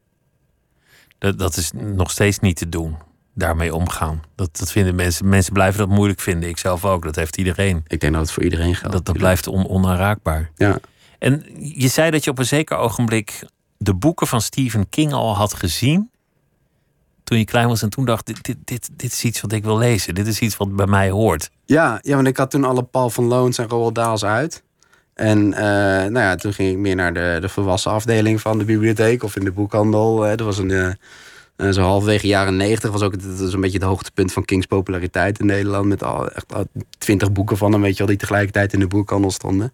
[1.17, 2.95] Dat, dat is nog steeds niet te doen.
[3.35, 4.21] Daarmee omgaan.
[4.35, 5.29] Dat, dat vinden mensen.
[5.29, 6.49] Mensen blijven dat moeilijk vinden.
[6.49, 7.03] Ik zelf ook.
[7.03, 7.83] Dat heeft iedereen.
[7.87, 8.95] Ik denk dat het voor iedereen geldt.
[8.95, 10.51] Dat, dat blijft on, onaanraakbaar.
[10.55, 10.79] Ja.
[11.19, 13.45] En je zei dat je op een zeker ogenblik
[13.77, 16.11] de boeken van Stephen King al had gezien.
[17.23, 19.63] Toen je klein was en toen dacht, dit, dit, dit, dit is iets wat ik
[19.63, 20.15] wil lezen.
[20.15, 21.49] Dit is iets wat bij mij hoort.
[21.65, 24.63] Ja, ja, want ik had toen alle Paul van Loons en Roald uit.
[25.13, 25.63] En eh,
[26.09, 29.35] nou ja, toen ging ik meer naar de, de volwassen afdeling van de bibliotheek of
[29.35, 30.15] in de boekhandel.
[30.15, 30.97] Dat was een,
[31.55, 34.65] eh, zo halverwege jaren negentig was ook dat was een beetje het hoogtepunt van Kings
[34.65, 35.85] populariteit in Nederland.
[35.85, 36.53] Met al echt
[36.97, 39.73] twintig boeken van hem, weet je wel, die tegelijkertijd in de boekhandel stonden.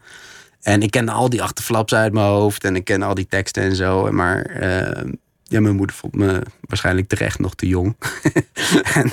[0.62, 3.64] En ik kende al die achterflaps uit mijn hoofd en ik ken al die teksten
[3.64, 4.12] en zo.
[4.12, 4.42] Maar
[5.50, 7.96] ja, mijn moeder vond me waarschijnlijk terecht nog te jong.
[8.94, 9.12] en,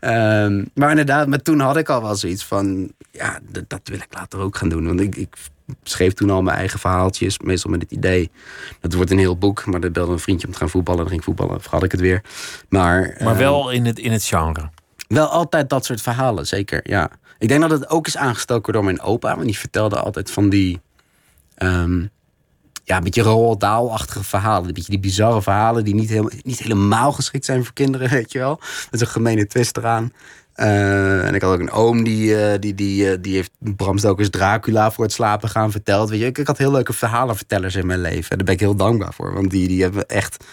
[0.00, 2.92] eh, ehm, maar inderdaad, maar toen had ik al wel zoiets van...
[3.10, 4.86] ja, dat wil ik later ook gaan doen.
[4.86, 5.36] Want ik, ik
[5.82, 7.38] schreef toen al mijn eigen verhaaltjes.
[7.38, 8.30] Meestal met het idee,
[8.80, 9.66] dat wordt een heel boek.
[9.66, 11.00] Maar dan belde een vriendje om te gaan voetballen.
[11.00, 12.22] Dan ging ik voetballen, vergat ik het weer.
[12.68, 14.70] Maar, Maar eh, wel in het, in het genre.
[15.08, 17.10] wel altijd dat soort verhalen, zeker, ja.
[17.38, 19.34] Ik denk dat het ook is aangestoken door mijn opa.
[19.34, 20.80] Want die vertelde altijd van die...
[21.54, 22.04] ehm,
[22.88, 24.68] ja, een beetje Roald Dahl-achtige verhalen.
[24.68, 28.32] Een beetje die bizarre verhalen die niet, helemaal, niet helemaal geschikt zijn voor kinderen, weet
[28.32, 28.56] je wel.
[28.56, 30.12] Dat is een gemene twist eraan.
[30.52, 33.98] Eh, en ik had ook een oom die, eh, die, die, eh, die heeft Bram
[33.98, 36.10] Stokers Dracula voor het slapen gaan verteld.
[36.10, 38.30] Weet je, ik, had heel leuke verhalenvertellers in mijn leven.
[38.30, 39.34] En daar ben ik heel dankbaar voor.
[39.34, 40.44] Want die, die hebben echt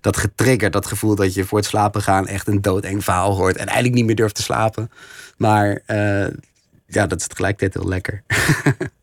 [0.00, 0.72] dat getriggerd.
[0.72, 3.56] Dat gevoel dat je voor het slapen gaan echt een doodeng verhaal hoort.
[3.56, 4.90] En eigenlijk niet meer durft te slapen.
[5.36, 5.82] Maar
[6.86, 8.22] ja, dat is tegelijkertijd heel lekker.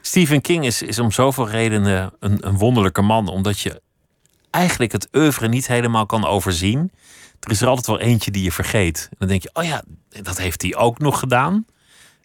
[0.00, 3.28] Stephen King is, is om zoveel redenen een, een wonderlijke man.
[3.28, 3.82] Omdat je
[4.50, 6.92] eigenlijk het oeuvre niet helemaal kan overzien.
[7.40, 9.08] Er is er altijd wel eentje die je vergeet.
[9.18, 11.66] Dan denk je, oh ja, dat heeft hij ook nog gedaan.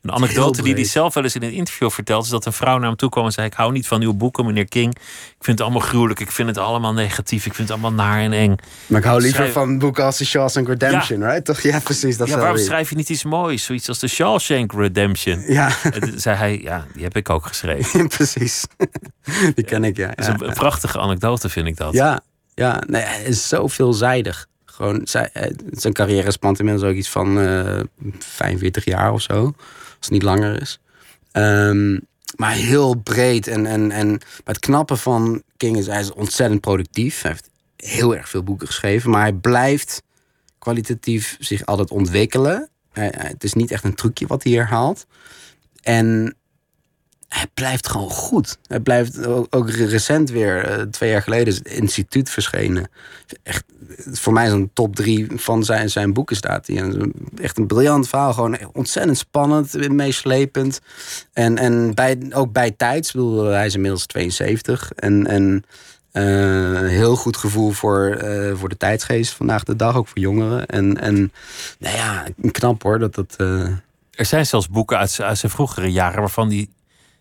[0.04, 2.24] Een anekdote die hij zelf wel eens in een interview vertelt...
[2.24, 3.48] is dat een vrouw naar hem toe kwam en zei...
[3.48, 4.96] ik hou niet van uw boeken, meneer King.
[4.96, 6.20] Ik vind het allemaal gruwelijk.
[6.20, 7.46] Ik vind het allemaal negatief.
[7.46, 8.56] Ik vind het allemaal naar en eng.
[8.88, 11.46] Maar ik hou liever Schrijf- van boeken als The Shawshank Redemption, right?
[11.46, 11.62] Toch?
[11.62, 12.18] Ja, precies.
[12.18, 13.64] Dat Ja, waarom schrijf je niet iets moois?
[13.64, 15.44] Zoiets als de Shawshank Redemption.
[15.48, 15.72] Ja,
[16.16, 18.08] zei hij, ja, die heb ik ook geschreven.
[18.18, 18.66] precies.
[19.56, 20.08] Die ken ik, ja.
[20.08, 21.94] Dat is een, prachtige anekdote, vind ik dat.
[21.94, 22.22] Ja,
[22.54, 24.48] ja nee, hij is zo veelzijdig.
[24.66, 27.80] Gewoon, eh, zijn carrière spant inmiddels ook iets van eh
[28.20, 29.54] 45 jaar of zo.
[30.04, 30.80] Het niet langer is.
[31.32, 32.00] Ehm,
[32.36, 33.48] maar heel breed.
[33.48, 37.22] En, en, en maar het knappe van King is, hij is ontzettend productief.
[37.22, 39.10] Hij heeft heel erg veel boeken geschreven.
[39.10, 40.04] Maar hij blijft
[40.60, 42.70] kwalitatief zich altijd ontwikkelen.
[42.92, 45.06] Hij- het is niet echt een trucje wat hij herhaalt.
[45.82, 46.36] En
[47.34, 48.58] hij blijft gewoon goed.
[48.68, 52.90] Hij blijft ook, recent weer, eh, twee jaar geleden, is het instituut verschenen.
[53.44, 53.64] Echt,
[54.12, 56.92] voor mij is een top drie van zijn, zijn boeken staat hij.
[57.42, 60.82] Echt een briljant verhaal, gewoon ontzettend spannend, meeslepend.
[61.34, 64.92] En, en bij, ook bij tijds, ik bedoel, hij is inmiddels 72.
[64.96, 65.64] En, en
[66.12, 66.24] eh,
[66.88, 70.66] heel goed gevoel voor, eh, voor de tijdsgeest vandaag de dag, ook voor jongeren.
[70.66, 71.32] En, en
[71.80, 73.36] nou ja, knap hoor, dat dat...
[74.12, 76.68] Er zijn zelfs boeken uit, uit zijn vroegere jaren waarvan hij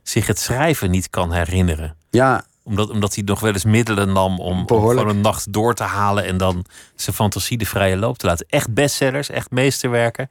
[0.02, 1.96] zich het schrijven niet kan herinneren.
[2.10, 5.74] ja, Omdat, omdat hij nog wel eens middelen nam om, om gewoon een nacht door
[5.74, 8.46] te halen en dan zijn fantasie de vrije loop te laten.
[8.48, 10.30] Echt bestsellers, echt meesterwerken.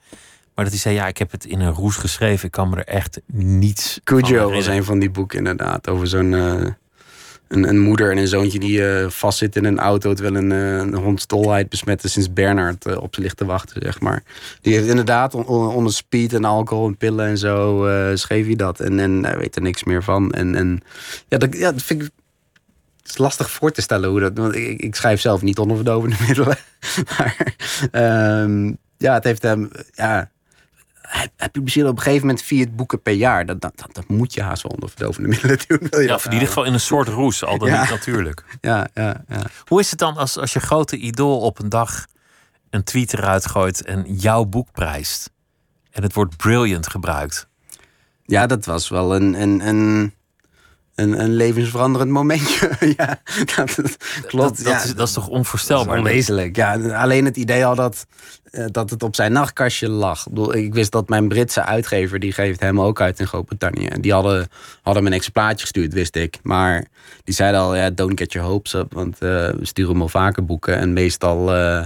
[0.55, 2.45] Maar dat hij zei, ja, ik heb het in een roes geschreven.
[2.45, 5.89] Ik kan me er echt niets Cujo was een van die boeken inderdaad.
[5.89, 6.67] Over zo'n eh,
[7.51, 10.13] een, een moeder en een zoontje die eh vastzit in een auto...
[10.13, 13.81] terwijl een, eh, een hond stolheid besmette sinds Bernard eh, op ze ligt te wachten,
[13.81, 14.23] zeg maar.
[14.61, 18.55] Die heeft inderdaad on- on- onder speed en alcohol en pillen en zo schreef hij
[18.55, 18.79] dat.
[18.79, 20.31] En, en hij weet er niks meer van.
[20.31, 20.81] En, en
[21.27, 22.09] ja, dat, ja, dat vind ik...
[23.01, 24.37] Het is lastig voor te stellen hoe dat...
[24.37, 26.57] Want ik, ik schrijf zelf niet onder verdovende middelen.
[27.17, 27.55] Maar
[27.91, 29.69] ehm, ja, het heeft hem...
[29.93, 30.31] Ja,
[31.11, 33.45] hij, hij publiceerde op een gegeven moment vier boeken per jaar.
[33.45, 35.87] Dat, dat, dat, dat moet je haast wel onder verdovende middelen doen.
[35.89, 37.81] wil je Ja, of in ieder geval in een soort roes, al dan Ja.
[37.81, 38.43] niet natuurlijk.
[38.61, 39.41] Ja, ja, ja.
[39.65, 42.05] Hoe is het dan als, als je grote idool op een dag
[42.69, 45.29] een tweet eruit gooit en jouw boek prijst?
[45.91, 47.47] en het woord brilliant gebruikt.
[48.25, 50.13] Ja, dat was wel een, een, een,
[50.95, 52.71] een, een levensveranderend momentje.
[52.97, 53.19] ja,
[53.55, 54.57] dat, dat klopt.
[54.57, 55.97] Dat, dat, ja, is, dat is toch onvoorstelbaar?
[55.97, 56.55] onwezenlijk.
[56.55, 58.05] Ja, alleen het idee al dat,
[58.51, 60.25] eh, dat het op zijn nachtkastje lag.
[60.25, 63.85] Ik, bedoel, ik wist dat mijn Britse uitgever, die geeft hem ook uit in Groot-Brittannië.
[63.85, 64.47] En die hadden,
[64.81, 66.39] hadden me een exemplaartje gestuurd, wist ik.
[66.43, 66.85] Maar
[67.23, 68.93] die zeiden al, ja, don't get your hopes up.
[68.93, 70.77] Want eh, we sturen hem al vaker boeken.
[70.77, 71.85] En meestal eh,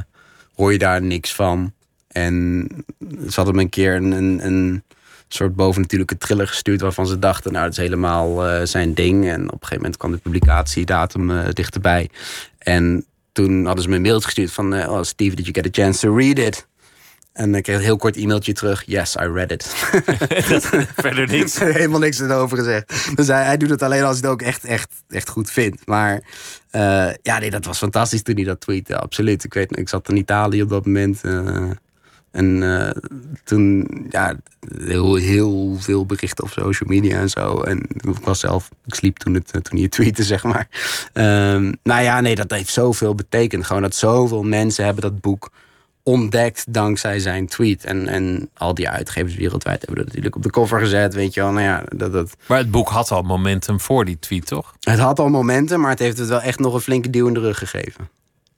[0.55, 1.73] hoor je daar niks van.
[2.07, 2.67] En
[2.99, 4.83] ze hadden me een keer een, een, een
[5.27, 6.81] soort bovennatuurlijke thriller gestuurd...
[6.81, 9.27] waarvan ze dachten, nou, dat is helemaal eh, zijn ding.
[9.29, 12.09] En op een gegeven moment kwam de publicatiedatum eh, dichterbij.
[12.57, 14.73] En toen hadden ze me een mailtje gestuurd van...
[14.73, 16.67] eh, oh, Steve, did you get a chance to read it?
[17.33, 18.83] En ik kreeg een heel kort e-mailtje terug.
[18.85, 19.65] Yes, I read it.
[20.95, 21.59] Verder niks.
[21.79, 23.15] Helemaal niks erover gezegd.
[23.15, 25.85] Dus hij, hij doet het alleen als hij het ook echt, echt, echt goed vindt.
[25.85, 26.21] Maar
[27.21, 28.97] ja, nee, dat was fantastisch toen hij dat tweette.
[28.97, 29.43] Absoluut.
[29.43, 31.21] Ik weet, ik zat in Italië op dat moment.
[32.35, 33.01] Eh, en eh,
[33.43, 34.35] toen, ja,
[34.77, 37.61] heel, heel veel berichten op social media en zo.
[37.61, 40.67] En ik was zelf, ik sliep toen, het, toen hij het tweette, zeg maar.
[41.13, 43.65] Ehm, nou ja, nee, dat heeft zoveel betekend.
[43.65, 45.51] Gewoon dat zoveel mensen hebben dat boek
[46.05, 47.85] ontdekt dankzij zijn tweet.
[47.85, 51.13] En, en al die uitgevers wereldwijd hebben dat natuurlijk op de cover gezet.
[51.13, 54.19] Weet je wel, nou ja, dat, dat, Maar het boek had al momentum voor die
[54.19, 54.75] tweet, toch?
[54.79, 57.33] het had al momenten, maar het heeft het wel echt nog een flinke duw in
[57.33, 58.09] de rug gegeven.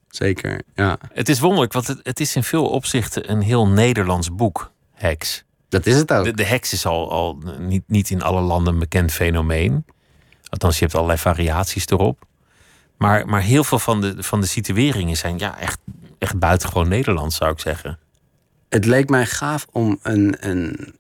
[0.10, 0.98] Zeker, ja.
[1.13, 5.46] Het is wonderlijk, want het, het is in veel opzichten een heel Nederlands boek, Heks.
[5.70, 6.26] Dat is het ook.
[6.26, 9.86] De, de heks is al, al niet, niet in alle landen een bekend fenomeen.
[10.50, 12.26] Althans, je hebt allerlei variaties erop.
[12.98, 15.80] Maar, maar heel veel van de, van de situeringen zijn ja, echt,
[16.17, 18.00] echt buitengewoon Nederlands, zou ik zeggen.
[18.70, 20.96] het leek mij gaaf om een, een,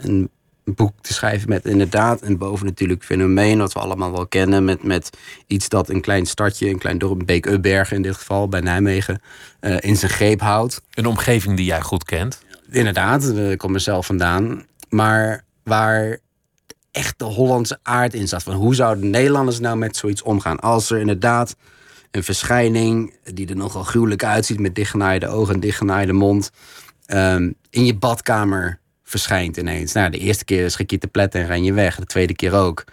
[0.00, 0.30] een
[0.74, 5.10] boek te schrijven met inderdaad een bovennatuurlijk fenomeen, wat we allemaal wel kennen, met, met
[5.46, 9.20] iets dat een klein stadje, een klein dorp, Beek-Ubbergen in dit geval, bij Nijmegen,
[9.60, 10.82] eh, in zijn greep houdt.
[10.94, 12.42] Een omgeving die jij goed kent.
[12.70, 14.66] Inderdaad, eh, ik kom er zelf vandaan.
[14.88, 16.18] Maar waar
[16.90, 18.42] echt de Hollandse aard in zat.
[18.42, 20.60] Van hoe zouden Nederlanders nou met zoiets omgaan?
[20.60, 21.56] Als er inderdaad
[22.10, 24.60] een verschijning die er nogal gruwelijk uitziet...
[24.60, 26.50] met dichtgenaaide ogen en dichtgenaaide mond...
[27.06, 29.92] ehm, in je badkamer verschijnt ineens.
[29.92, 31.96] Nou, de eerste keer schrik je te pletten en ren je weg.
[31.96, 32.84] De tweede keer ook.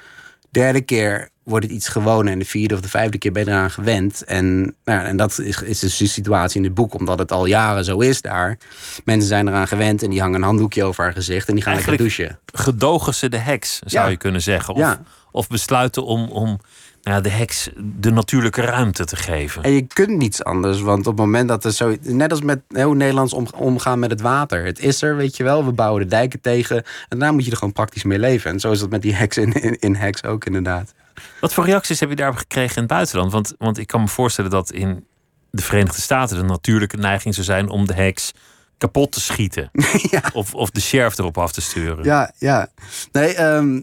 [0.49, 2.27] Derde keer wordt het iets gewoon.
[2.27, 4.23] En de vierde of de vijfde keer ben je eraan gewend.
[4.23, 6.93] En, nou, en dat is, is dus de situatie in het boek.
[6.93, 8.57] Omdat het al jaren zo is daar.
[9.05, 11.47] Mensen zijn eraan gewend en die hangen een handdoekje over haar gezicht.
[11.47, 12.39] En die gaan lekker Eigenlijk- douchen.
[12.65, 14.11] Gedogen ze de heks, zou Ja.
[14.11, 14.73] je kunnen zeggen.
[14.73, 15.01] Of, Ja.
[15.31, 16.59] of besluiten om, om
[17.05, 19.63] nou ja, de heks de natuurlijke ruimte te geven.
[19.63, 20.81] En je kunt niets anders.
[20.81, 21.95] Want op het moment dat er zo...
[22.01, 24.65] Net als met hoe Nederlands om, omgaan met het water.
[24.65, 25.65] Het is er, weet je wel.
[25.65, 26.83] We bouwen de dijken tegen.
[27.09, 28.51] En daar moet je er gewoon praktisch mee leven.
[28.51, 30.93] En zo is dat met die heks in, in, in heks ook inderdaad.
[31.39, 33.31] Wat voor reacties heb je daarop gekregen in het buitenland?
[33.31, 35.07] Want, want ik kan me voorstellen dat in
[35.51, 38.31] de Verenigde Staten de natuurlijke neiging zou zijn om de heks
[38.77, 39.71] kapot te schieten.
[40.33, 42.03] of, of de sheriff erop af te sturen.
[42.03, 42.67] Ja, ja.
[43.11, 43.81] Nee, ehm,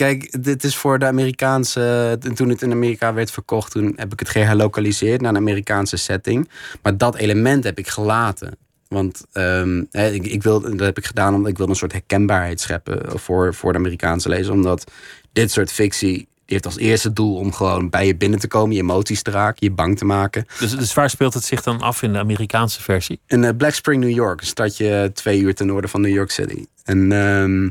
[0.00, 2.18] kijk, dit is voor de Amerikaanse.
[2.34, 6.50] Toen het in Amerika werd verkocht, toen heb ik het geherlokaliseerd naar een Amerikaanse setting.
[6.82, 8.56] Maar dat element heb ik gelaten.
[8.88, 12.60] Want ehm, ik, ik wil, dat heb ik gedaan omdat ik wil een soort herkenbaarheid
[12.60, 14.52] scheppen voor, voor de Amerikaanse lezer.
[14.52, 14.90] Omdat
[15.32, 16.28] dit soort fictie.
[16.44, 19.30] Die heeft als eerste doel om gewoon bij je binnen te komen, je emoties te
[19.30, 20.46] raken, je bang te maken.
[20.58, 23.20] Dus, dus waar speelt het zich dan af in de Amerikaanse versie?
[23.26, 24.40] In eh, Black Spring, New York.
[24.40, 26.64] Een stadje twee uur ten noorden van New York City.
[26.84, 27.68] En ehm,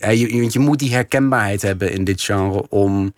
[0.00, 3.14] ja, je, je, je moet die herkenbaarheid hebben in dit genre om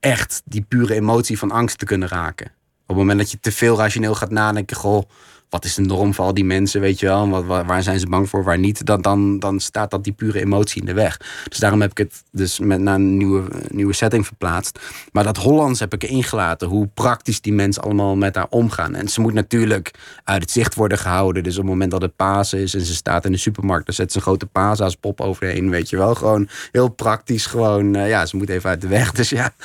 [0.00, 2.46] echt die pure emotie van angst te kunnen raken.
[2.82, 5.02] Op het moment dat je te veel rationeel gaat nadenken, goh,
[5.52, 7.28] wat is de norm voor al die mensen, weet je wel?
[7.28, 8.86] Wat, waar, zijn ze bang voor, waar niet?
[8.86, 11.20] Dan, dan, dan staat dat die pure emotie in de weg.
[11.48, 14.78] Dus daarom heb ik het dus met, naar een nieuwe, nieuwe setting verplaatst.
[15.12, 16.68] Maar dat Hollands heb ik erin gelaten.
[16.68, 18.94] Hoe praktisch die mensen allemaal met haar omgaan.
[18.94, 19.90] En ze moet natuurlijk
[20.24, 21.42] uit het zicht worden gehouden.
[21.42, 23.86] Dus op het moment dat het Pasen is en ze staat in de supermarkt...
[23.86, 26.14] dan zet ze een grote Pasa's pop overheen, weet je wel.
[26.14, 27.94] Gewoon heel praktisch, gewoon...
[27.94, 29.52] eh, ja, ze moet even uit de weg, dus ja.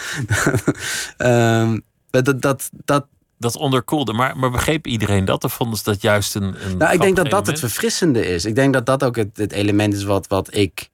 [1.18, 3.06] Ehm, dat, dat, dat,
[3.40, 4.14] Dat onderkoelde.
[4.14, 5.44] Maar, maar begreep iedereen dat?
[5.44, 6.44] Of vonden ze dat juist een.
[6.44, 8.46] een Nou, ik denk dat dat het verfrissende is.
[8.46, 10.90] Ik denk dat dat ook het, het element is wat, wat ik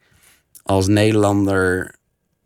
[0.63, 1.95] als Nederlander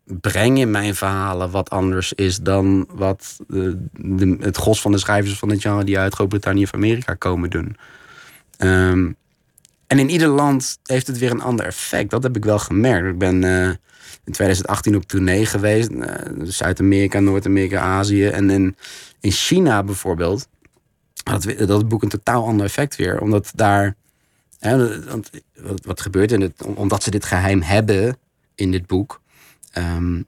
[0.04, 1.50] breng in mijn verhalen.
[1.50, 5.84] Wat anders is dan wat de, de- het gros van de schrijvers van het genre
[5.84, 7.76] die uit Groot-Brittannië of Amerika komen doen.
[8.56, 9.12] Ehm,
[9.88, 12.10] en in ieder land heeft het weer een ander effect.
[12.10, 13.08] Dat heb ik wel gemerkt.
[13.08, 13.68] Ik ben eh,
[14.24, 15.90] in 2018 op tournee geweest.
[15.90, 18.26] eh, Zuid-Amerika, Noord-Amerika, Azië.
[18.26, 18.76] En in,
[19.20, 20.48] in China bijvoorbeeld
[21.24, 23.20] had dat het boek een totaal ander effect weer.
[23.20, 23.94] Omdat daar.
[24.58, 25.30] Hè, wat,
[25.84, 28.16] wat gebeurt om- Omdat ze dit geheim hebben
[28.54, 29.20] in dit boek.
[29.72, 30.22] ehm,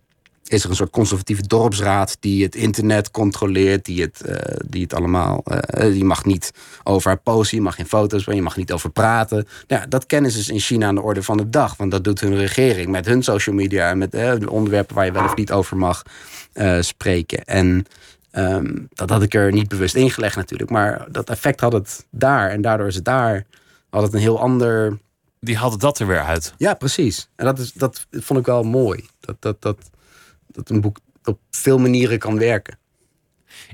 [0.51, 4.35] is er een soort conservatieve dorpsraad die het internet controleert, die het, uh,
[4.67, 5.43] die het allemaal.
[5.45, 6.53] Uh, je mag niet
[6.85, 9.47] over haar posten, je mag geen foto's, je mag niet over praten.
[9.67, 11.91] Nou, ja, dat kennen ze dus in China aan de orde van de dag, want
[11.91, 15.25] dat doet hun regering met hun social media en met de onderwerpen waar je wel
[15.25, 16.03] of niet over mag
[16.81, 17.45] spreken.
[17.45, 17.87] En
[18.33, 22.51] um, dat had ik er niet bewust ingelegd natuurlijk, maar dat effect had het daar
[22.51, 23.47] en daardoor is het daar
[23.91, 24.99] had het een heel ander.
[25.41, 26.55] Die hadden dat er weer uit.
[26.57, 27.29] Ja, precies.
[27.37, 29.09] En dat, is, dat vond ik wel mooi.
[29.21, 29.91] Dat, dat, dat,
[30.53, 32.79] dat een boek op veel manieren kan werken.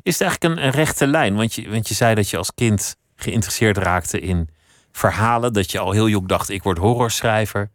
[0.02, 1.34] Is het eigenlijk een, een rechte lijn?
[1.34, 4.48] Want je, want je zei dat je als kind geïnteresseerd raakte in
[4.92, 5.52] verhalen.
[5.52, 7.70] Dat je al heel jong dacht, ik word horrorschrijver.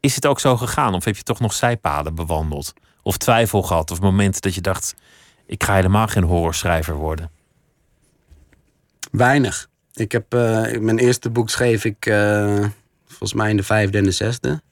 [0.00, 0.94] Is het ook zo gegaan?
[0.94, 2.72] Of heb je toch nog zijpaden bewandeld?
[3.02, 3.90] Of twijfel gehad?
[3.90, 4.94] Of momenten dat je dacht,
[5.46, 7.30] ik ga helemaal geen horrorschrijver worden?
[9.10, 9.68] Weinig.
[9.92, 12.64] Ik heb uh, mijn eerste boek schreef ik uh,
[13.06, 14.62] volgens mij in de vijfde en de zesde.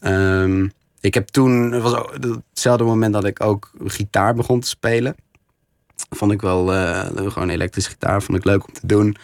[0.00, 0.72] Um,
[1.04, 1.94] ik heb toen, het was
[2.50, 5.14] hetzelfde moment dat ik ook gitaar begon te spelen.
[6.10, 9.16] Vond ik wel, uh, gewoon elektrische gitaar, vond ik leuk om te doen.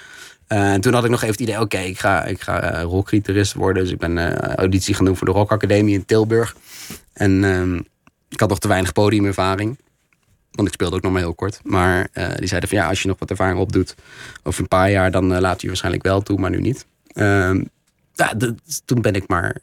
[0.48, 2.82] Uh, en toen had ik nog even het idee, oké, ik ga, ik ga uh,
[2.82, 3.82] rockgitarist worden.
[3.82, 6.56] Dus ik ben auditie gaan doen voor de Rock Academie in Tilburg.
[7.12, 7.80] En uh,
[8.28, 9.78] ik had nog te weinig podiumervaring.
[10.50, 11.60] Want ik speelde ook nog maar heel kort.
[11.62, 13.94] Maar die zeiden van ja, als je nog wat ervaring opdoet
[14.42, 16.86] over een paar jaar, dan laat je waarschijnlijk wel toe, maar nu niet.
[17.06, 17.64] Ehm,
[18.12, 18.32] ja,
[18.84, 19.56] toen ben ik maar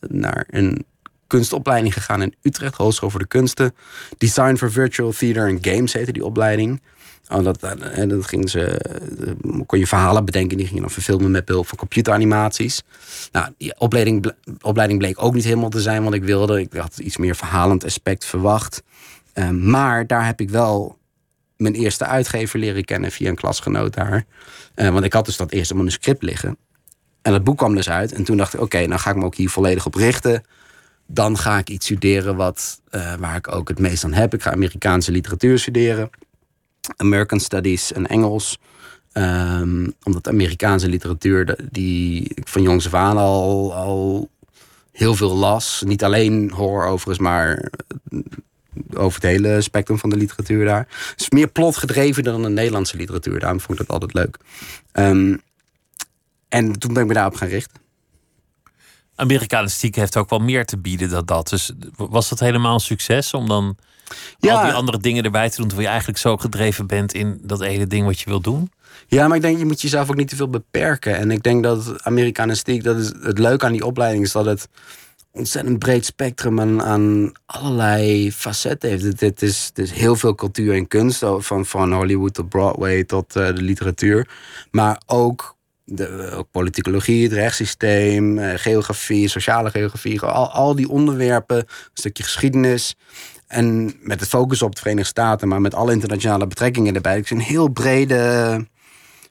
[0.00, 0.84] naar een
[1.26, 3.74] kunstopleiding gegaan in Utrecht, Hogeschool voor de Kunsten.
[4.18, 6.80] Design for Virtual Theater and Games heette die opleiding.
[7.28, 9.32] Oh, dat, en dat ging ze, eh,
[9.66, 12.82] kon je verhalen bedenken, die gingen dan verfilmen met behulp van computeranimaties.
[13.32, 16.60] Nou, die opleiding, opleiding bleek ook niet helemaal te zijn wat ik wilde.
[16.60, 18.82] Ik had iets meer verhalend aspect verwacht.
[19.52, 20.98] Maar daar heb ik wel
[21.56, 24.24] mijn eerste uitgever leren kennen via een klasgenoot daar.
[24.74, 26.56] Want ik had dus dat eerste manuscript liggen.
[27.22, 28.12] En dat boek kwam dus uit.
[28.12, 30.42] En toen dacht ik, oké, okay, nou ga ik me ook hier volledig op richten
[31.06, 34.34] dan ga ik iets studeren wat, uh, waar ik ook het meest aan heb.
[34.34, 36.10] Ik ga Amerikaanse literatuur studeren.
[36.96, 38.58] American Studies en Engels.
[39.12, 44.30] Um, omdat Amerikaanse literatuur, die ik van jongs af aan al, al
[44.92, 45.82] heel veel las.
[45.86, 47.70] Niet alleen horror overigens, maar
[48.94, 50.86] over het hele spectrum van de literatuur daar.
[51.10, 53.40] Het is meer plot gedreven dan de Nederlandse literatuur.
[53.40, 54.38] Daarom vond ik dat altijd leuk.
[54.92, 55.40] Um,
[56.48, 57.80] en toen ben ik me daarop gaan richten.
[59.16, 61.48] Amerikanistiek heeft ook wel meer te bieden dan dat.
[61.48, 63.76] Dus was dat helemaal een succes om dan
[64.40, 65.66] al die andere dingen erbij te doen...
[65.66, 68.70] terwijl je eigenlijk zo gedreven bent in dat ene ding wat je wil doen?
[69.06, 71.16] Ja, maar ik denk je moet jezelf ook niet te veel beperken.
[71.16, 74.24] En ik denk dat Amerikanistiek, dat is het leuke aan die opleiding...
[74.24, 74.68] is dat het
[75.30, 79.20] ontzettend breed spectrum aan, aan allerlei facetten heeft.
[79.20, 83.36] Het, is, het is heel veel cultuur en kunst, van, van Hollywood tot Broadway tot
[83.36, 84.28] uh, de literatuur.
[84.70, 85.55] Maar ook
[85.86, 92.22] de, ook politicologie, het rechtssysteem, eh, geografie, sociale geografie, al, al die onderwerpen, een stukje
[92.22, 92.96] geschiedenis.
[93.46, 97.14] En met de focus op de Verenigde Staten, maar met alle internationale betrekkingen erbij.
[97.14, 98.66] Het is een heel brede,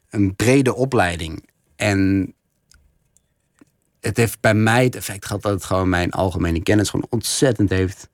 [0.09, 1.49] een brede opleiding.
[1.75, 2.33] En
[3.99, 7.69] het heeft bij mij het effect gehad dat het gewoon mijn algemene kennis gewoon ontzettend
[7.69, 8.09] heeft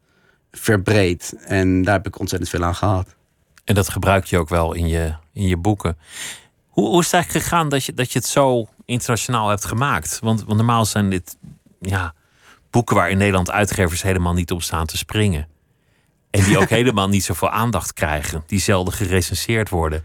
[0.51, 1.35] verbreed.
[1.45, 3.15] En daar heb ik ontzettend veel aan gehad.
[3.63, 5.97] En dat gebruik je ook wel in je, in je boeken.
[6.71, 10.19] Hoe, hoe is het eigenlijk gegaan dat je, dat je het zo internationaal hebt gemaakt?
[10.21, 11.37] Want, want normaal zijn dit
[11.79, 12.13] ja,
[12.69, 15.47] boeken waar in Nederland uitgevers helemaal niet op staan te springen.
[16.29, 18.43] En die ook helemaal niet zoveel aandacht krijgen.
[18.47, 20.03] Die zelden gerecenseerd worden.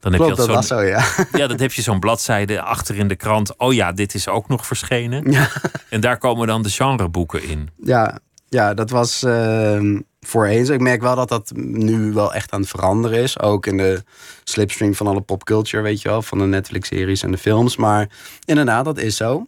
[0.00, 1.04] Dan heb Klopt, je dat was zo, ja.
[1.32, 3.58] Ja, dan heb je zo'n bladzijde achter in de krant.
[3.58, 5.30] Oh ja, dit is ook nog verschenen.
[5.30, 5.48] Ja.
[5.88, 7.70] En daar komen dan de genreboeken in.
[7.82, 8.18] Ja,
[8.48, 10.72] ja dat was uh, voorheen.
[10.72, 13.38] Ik merk wel dat dat nu wel echt aan het veranderen is.
[13.38, 14.02] Ook in de
[14.44, 16.22] slipstream van alle popculture, weet je wel.
[16.22, 17.76] Van de Netflix-series en de films.
[17.76, 18.08] Maar
[18.44, 19.46] inderdaad, dat is zo.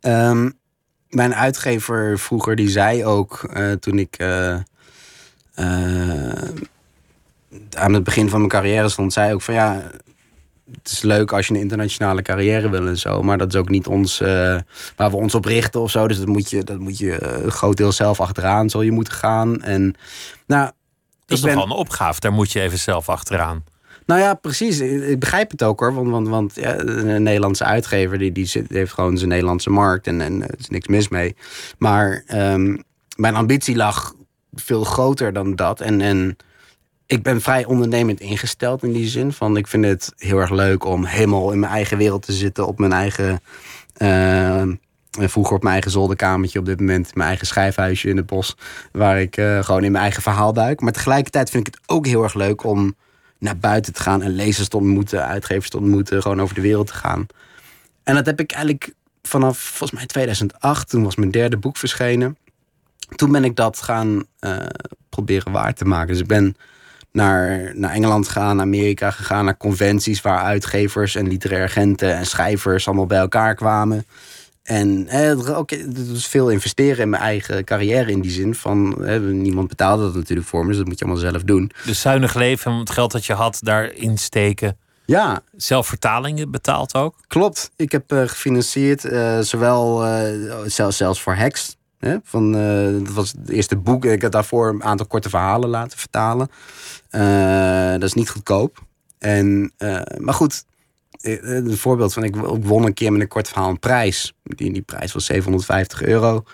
[0.00, 0.58] Um,
[1.08, 4.18] mijn uitgever vroeger, die zei ook uh, toen ik...
[4.20, 4.56] Uh,
[7.76, 9.90] aan het begin van mijn carrière stond, zei ook van ja,
[10.72, 13.22] het is leuk als je een internationale carrière wil en zo.
[13.22, 14.28] Maar dat is ook niet ons, uh,
[14.96, 16.08] waar we ons op richten of zo.
[16.08, 18.92] Dus dat moet je, dat moet je uh, een groot deel zelf achteraan zal je
[18.92, 19.62] moeten gaan.
[19.62, 19.94] En,
[20.46, 20.70] nou,
[21.26, 22.20] dat is toch wel een opgave.
[22.20, 23.64] Daar moet je even zelf achteraan.
[24.06, 24.80] Nou ja, precies.
[24.80, 25.94] Ik begrijp het ook hoor.
[25.94, 30.06] Want, want, want ja, een Nederlandse uitgever die, die, zit, heeft gewoon zijn Nederlandse markt.
[30.06, 31.36] En, en er is niks mis mee.
[31.78, 32.82] Maar um,
[33.16, 34.14] mijn ambitie lag
[34.52, 35.80] veel groter dan dat.
[35.80, 36.36] En, en
[37.08, 39.32] ik ben vrij ondernemend ingesteld in die zin.
[39.32, 42.66] Van ik vind het heel erg leuk om helemaal in mijn eigen wereld te zitten.
[42.66, 43.40] Op mijn eigen.
[43.98, 44.62] Uh,
[45.10, 46.58] vroeger op mijn eigen zolderkamertje.
[46.58, 48.56] Op dit moment mijn eigen schijfhuisje in het bos.
[48.92, 50.80] Waar ik uh, gewoon in mijn eigen verhaal duik.
[50.80, 52.94] Maar tegelijkertijd vind ik het ook heel erg leuk om
[53.38, 54.22] naar buiten te gaan.
[54.22, 56.22] En lezers te ontmoeten, uitgevers te ontmoeten.
[56.22, 57.26] Gewoon over de wereld te gaan.
[58.02, 58.92] En dat heb ik eigenlijk
[59.22, 60.88] vanaf volgens mij 2008.
[60.88, 62.36] Toen was mijn derde boek verschenen.
[63.16, 64.24] toen ben ik dat gaan
[65.08, 66.08] proberen waar te maken.
[66.08, 66.56] Dus ik ben
[67.12, 72.26] naar, naar Engeland gegaan, naar Amerika gegaan, naar conventies waar uitgevers en literaire agenten en
[72.26, 74.06] schrijvers allemaal bij elkaar kwamen.
[74.62, 78.54] En eh, okay, dus veel investeren in mijn eigen carrière in die zin.
[78.54, 78.96] Van,
[79.42, 81.70] niemand betaalde dat natuurlijk voor me, dus dat moet je allemaal zelf doen.
[81.84, 84.76] Dus zuinig leven, het geld dat je had, daarin steken.
[85.08, 85.40] Ja.
[85.56, 87.14] Zelf vertalingen betaald ook?
[87.26, 87.70] Klopt.
[87.76, 90.20] Ik heb uh, gefinancierd, uh, zowel uh,
[90.66, 91.76] zelfs, zelfs voor Hex.
[92.22, 92.52] Van,
[93.04, 94.04] dat was het eerste boek.
[94.04, 96.48] Ik heb daarvoor een aantal korte verhalen laten vertalen.
[98.00, 98.82] dat is niet goedkoop.
[99.18, 99.72] En,
[100.18, 100.64] maar goed,
[101.20, 104.34] een voorbeeld van, ik won een keer met een kort verhaal een prijs.
[104.42, 106.44] Die, die prijs was 750 euro.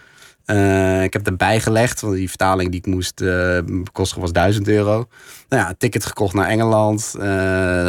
[1.03, 3.59] Ik heb erbij gelegd, want die vertaling die ik moest uh,
[3.93, 5.07] kosten was 1000 euro.
[5.49, 7.15] Nou ja, ticket gekocht naar Engeland,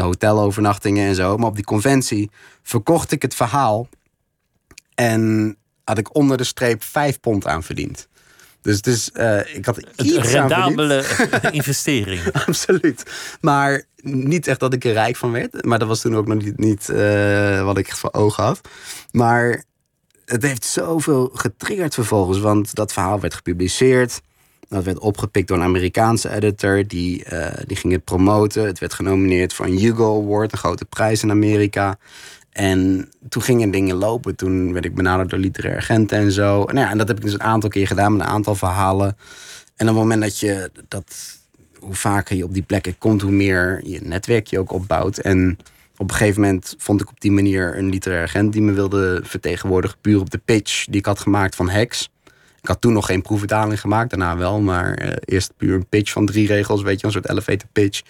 [0.02, 1.38] hotelovernachtingen en zo.
[1.38, 2.32] Maar op die conventie
[2.64, 3.88] verkocht ik het verhaal
[4.96, 5.56] en
[5.86, 8.08] had ik onder de streep 5 pond aan verdiend.
[8.62, 9.10] Dus het is,
[9.54, 11.06] ik had iets Een rendabele
[11.52, 12.22] investering.
[12.32, 13.04] Absoluut.
[13.42, 15.66] Maar niet echt dat ik er rijk van werd.
[15.66, 16.88] Maar dat was toen ook nog niet, niet
[17.64, 18.62] wat ik voor ogen had.
[19.12, 19.64] Maar
[20.26, 22.40] het heeft zoveel getriggerd vervolgens.
[22.40, 24.22] Want dat verhaal werd gepubliceerd.
[24.70, 26.88] Dat werd opgepikt door een Amerikaanse editor.
[26.88, 28.66] Die, uh, die ging het promoten.
[28.66, 30.52] Het werd genomineerd voor een Hugo Award.
[30.52, 31.98] Een grote prijs in Amerika.
[32.56, 34.36] En toen gingen dingen lopen.
[34.36, 36.64] Toen werd ik benaderd door literaire agenten en zo.
[36.64, 39.18] Nou ja, en dat heb ik dus een aantal keer gedaan met een aantal verhalen.
[39.76, 41.40] En op het moment dat je dat,
[41.80, 45.18] hoe vaker je op die plekken komt, hoe meer je netwerkje ook opbouwt.
[45.18, 45.58] En
[45.98, 49.22] op een gegeven moment vond ik op die manier een literair agent die me wilde
[49.24, 52.10] vertegenwoordigen, puur op de pitch die ik had gemaakt van Hex.
[52.62, 56.12] Ik had toen nog geen proefvertaling gemaakt, daarna wel, maar uh, eerst puur een pitch
[56.12, 58.02] van drie regels, weet je, een soort elevator pitch.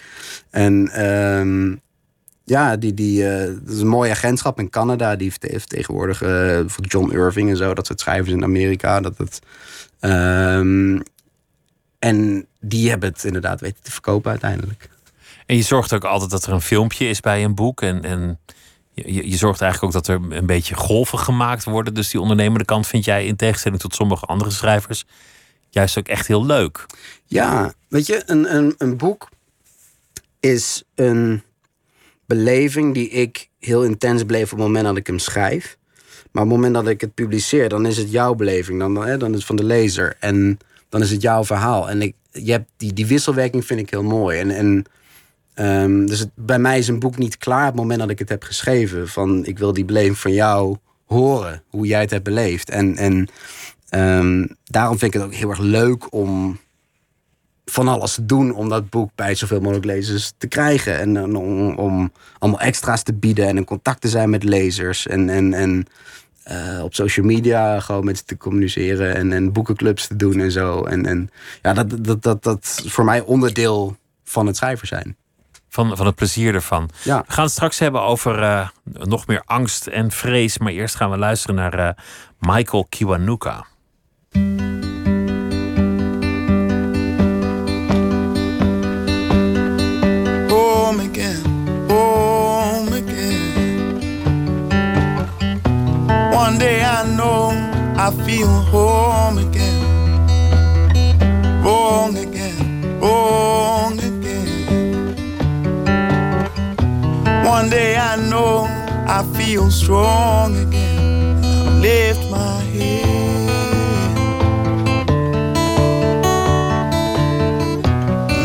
[0.50, 1.82] En um,
[2.46, 6.86] ja, die, die, uh, dat is een mooi agentschap in Canada, die vertegenwoordigen uh, voor
[6.86, 9.02] John Irving en zo, dat soort schrijvers in Amerika.
[9.02, 9.40] Dat het,
[10.00, 11.02] um,
[12.00, 14.90] en die hebben het inderdaad weten te verkopen uiteindelijk.
[15.46, 17.82] En je zorgt ook altijd dat er een filmpje is bij een boek.
[17.82, 18.40] En, en
[18.94, 21.94] je, je zorgt eigenlijk ook dat er een beetje golven gemaakt worden.
[21.94, 25.06] Dus die ondernemende kant vind jij in tegenstelling tot sommige andere schrijvers
[25.70, 26.86] juist ook echt heel leuk.
[27.26, 29.30] Ja, weet je, een, een, een boek
[30.40, 31.44] is een
[32.26, 35.78] beleving die ik heel intens beleef op het moment dat ik hem schrijf.
[36.32, 38.80] Maar op het moment dat ik het publiceer, dan is het jouw beleving.
[38.80, 40.16] Dan, hè, dan is het van de lezer.
[40.20, 40.58] En
[40.90, 41.90] dan is het jouw verhaal.
[41.90, 44.40] En ik, je hebt die, die wisselwerking vind ik heel mooi.
[44.40, 44.86] En, en
[45.60, 48.30] Um, dus bij mij is een boek niet klaar op het moment dat ik het
[48.30, 49.08] heb geschreven.
[49.08, 52.70] Van ik wil die beleving van jou horen, hoe jij het hebt beleefd.
[52.70, 53.28] En, en
[54.00, 56.60] um, daarom vind ik het ook heel erg leuk om
[57.66, 61.00] van alles te doen om dat boek bij zoveel mogelijk lezers te krijgen.
[61.00, 65.08] En, om, om, allemaal extra's te bieden en in contact te zijn met lezers.
[65.08, 65.86] En, en, en
[66.52, 70.52] uh, op social media gewoon met ze te communiceren en, en boekenclubs te doen en
[70.52, 70.84] zo.
[70.84, 71.30] En, en
[71.62, 75.16] ja, dat, dat, dat, dat is voor mij onderdeel van het schrijver zijn
[75.76, 76.90] van, van het plezier ervan.
[77.04, 77.24] Ja.
[77.28, 80.58] We gaan het straks hebben over uh, nog meer angst en vrees.
[80.58, 81.90] Maar eerst gaan we luisteren naar uh,
[82.40, 83.66] Michael Kiwanuka.
[98.08, 99.82] I feel home again.
[101.64, 105.16] Wrong again, wrong again.
[107.44, 108.68] One day I know
[109.08, 111.44] I feel strong again.
[111.44, 113.08] I lift my head.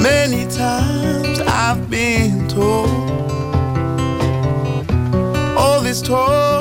[0.03, 2.89] Many times I've been told
[5.59, 6.60] all this talk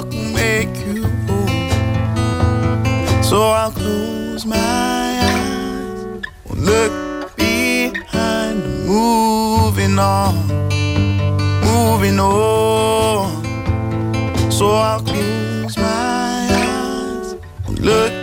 [3.30, 6.24] So I'll close my eyes,
[6.56, 10.60] look behind, moving on
[12.00, 13.44] moving on.
[14.52, 17.36] So I'll close my eyes
[17.68, 18.19] and look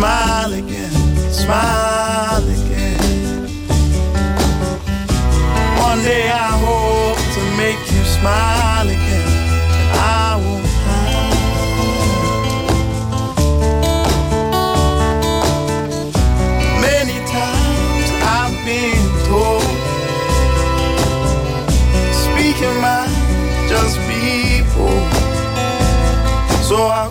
[0.00, 0.92] Smile again,
[1.30, 3.44] smile again.
[5.78, 9.28] One day I hope to make you smile again.
[9.92, 11.36] I won't hide.
[16.80, 19.68] Many times I've been told,
[22.24, 23.04] speaking my
[23.68, 24.00] just.
[26.70, 27.10] So I'll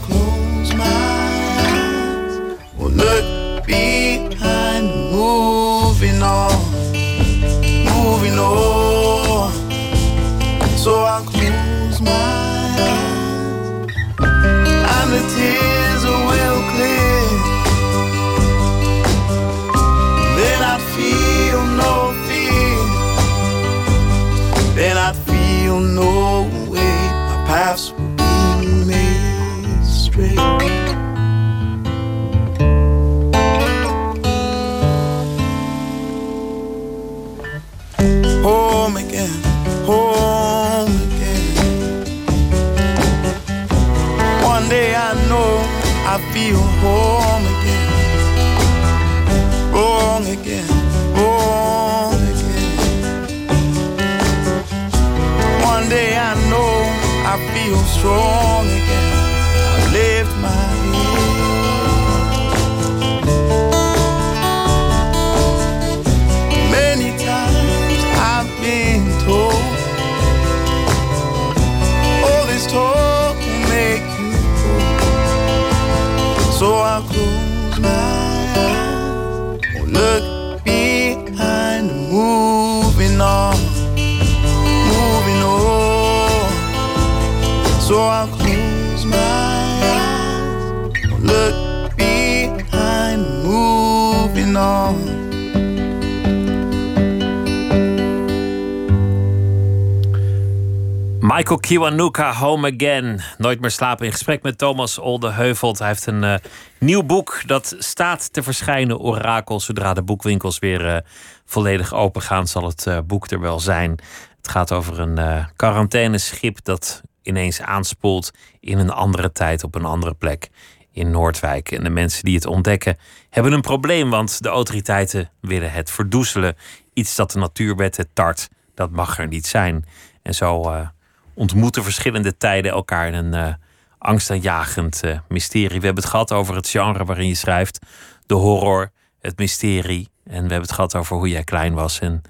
[101.40, 103.22] Michael Kiwanuka, Home Again.
[103.38, 105.80] Nooit meer slapen in gesprek met Thomas Oldeheuvelt.
[105.80, 106.36] Hij heeft een eh,
[106.80, 109.60] nieuw boek dat staat te verschijnen, Orakel.
[109.60, 111.02] Zodra de boekwinkels weer eh,
[111.46, 113.92] volledig open gaan, zal het eh, boek er wel zijn.
[114.38, 120.14] Het gaat over een quarantaineschip dat ineens aanspoelt in een andere tijd op een andere
[120.14, 120.50] plek
[120.92, 121.72] in Noordwijk.
[121.72, 122.98] En de mensen die het ontdekken
[123.30, 126.56] hebben een probleem, want de autoriteiten willen het verdoezelen.
[126.94, 129.86] Iets dat de natuurwetten tart, dat mag er niet zijn.
[130.22, 130.88] En zo
[131.34, 133.54] ontmoeten verschillende tijden elkaar in een eh,
[133.98, 135.80] angstaanjagend eh, mysterie.
[135.80, 137.80] We hebben het gehad over het genre waarin je schrijft,
[138.26, 140.10] de horror, het mysterie.
[140.24, 142.22] En we hebben het gehad over hoe jij klein was en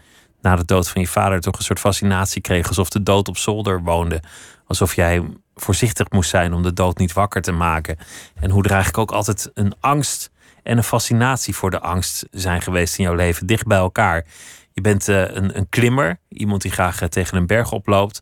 [0.42, 3.38] na de dood van je vader toch een soort fascinatie kreeg, alsof de dood op
[3.38, 4.22] zolder woonde.
[4.68, 5.24] Alsof jij
[5.56, 7.98] voorzichtig moest zijn om de dood niet wakker te maken.
[8.36, 10.32] En hoe er eigenlijk ook altijd een angst
[10.64, 14.26] en een fascinatie voor de angst zijn geweest in jouw leven, dicht bij elkaar.
[14.74, 18.22] Je bent eh, een, een klimmer, iemand die graag tegen een berg oploopt,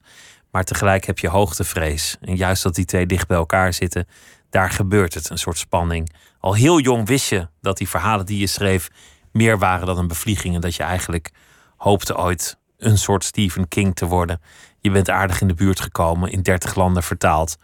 [0.51, 2.17] maar tegelijk heb je hoogtevrees.
[2.21, 4.07] En juist dat die twee dicht bij elkaar zitten,
[4.49, 6.13] daar gebeurt het, een soort spanning.
[6.39, 8.89] Al heel jong wist je dat die verhalen die je schreef
[9.31, 11.31] meer waren dan een bevlieging en dat je eigenlijk
[11.77, 14.41] hoopte ooit een soort Stephen King te worden.
[14.79, 17.57] Je bent aardig in de buurt gekomen, in 30 landen vertaald.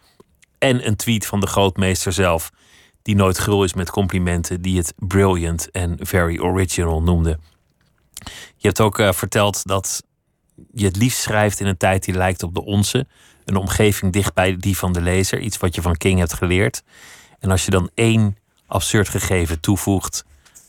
[0.58, 2.52] En een tweet van de grootmeester zelf,
[3.02, 7.40] die nooit gul is met complimenten, die het brilliant en very original noemde.
[8.58, 10.04] Je hebt ook eh, verteld dat
[10.74, 13.08] je het liefst schrijft in een tijd die lijkt op de onze.
[13.46, 16.84] Een omgeving dicht bij die van de lezer, iets wat je van King hebt geleerd.
[17.40, 18.38] En als je dan één
[18.68, 20.26] absurd gegeven toevoegt,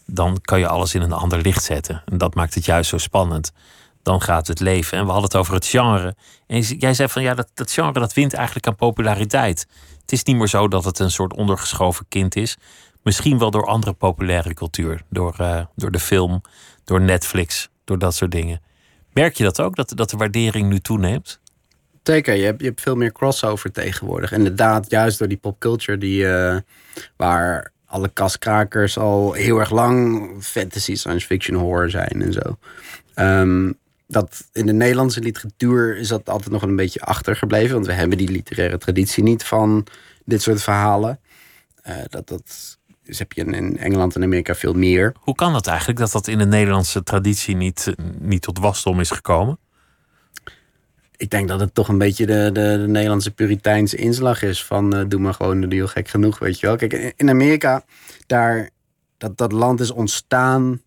[0.07, 2.03] dan kan je alles in een ander licht zetten.
[2.07, 3.53] En dat maakt het juist zo spannend.
[4.03, 4.99] Dan gaat het leven.
[4.99, 6.17] En we hadden het over het genre.
[6.47, 9.67] En jij zei van ja, dat, dat genre dat wint eigenlijk aan populariteit.
[10.01, 12.57] Het is niet meer zo dat het een soort ondergeschoven kind is.
[13.03, 15.03] Misschien wel door andere populaire cultuur.
[15.11, 16.43] Door, eh, door de film,
[16.85, 18.61] door Netflix, door dat soort dingen.
[19.15, 21.41] Merk je dat ook, dat, dat de waardering nu toeneemt?
[22.03, 24.33] Zeker, je hebt, je hebt veel meer crossover tegenwoordig.
[24.33, 26.57] Inderdaad, juist door die popculture die, eh,
[27.17, 32.59] waar alle kaskrakers al heel erg lang fantasy, science fiction, horror zijn en zo.
[33.15, 33.73] Ehm,
[34.07, 37.75] dat in de Nederlandse literatuur is dat altijd nog een beetje achtergebleven.
[37.75, 39.87] Want we hebben die literaire traditie niet van
[40.25, 41.21] dit soort verhalen.
[41.83, 45.15] Eh, dat, dat dus heb je in- Engeland en Amerika veel meer.
[45.21, 49.11] Hoe kan dat eigenlijk, dat dat in de Nederlandse traditie niet, niet tot wasdom is
[49.11, 49.59] gekomen?
[51.17, 54.65] Ik denk dat het toch een beetje de, de, de Nederlandse Puriteinse inslag is.
[54.65, 56.77] Van eh, doe maar gewoon de deal gek genoeg, weet je wel.
[56.77, 57.85] Kijk, in- Amerika,
[58.27, 58.71] daar,
[59.19, 60.81] dat, dat land is ontstaan.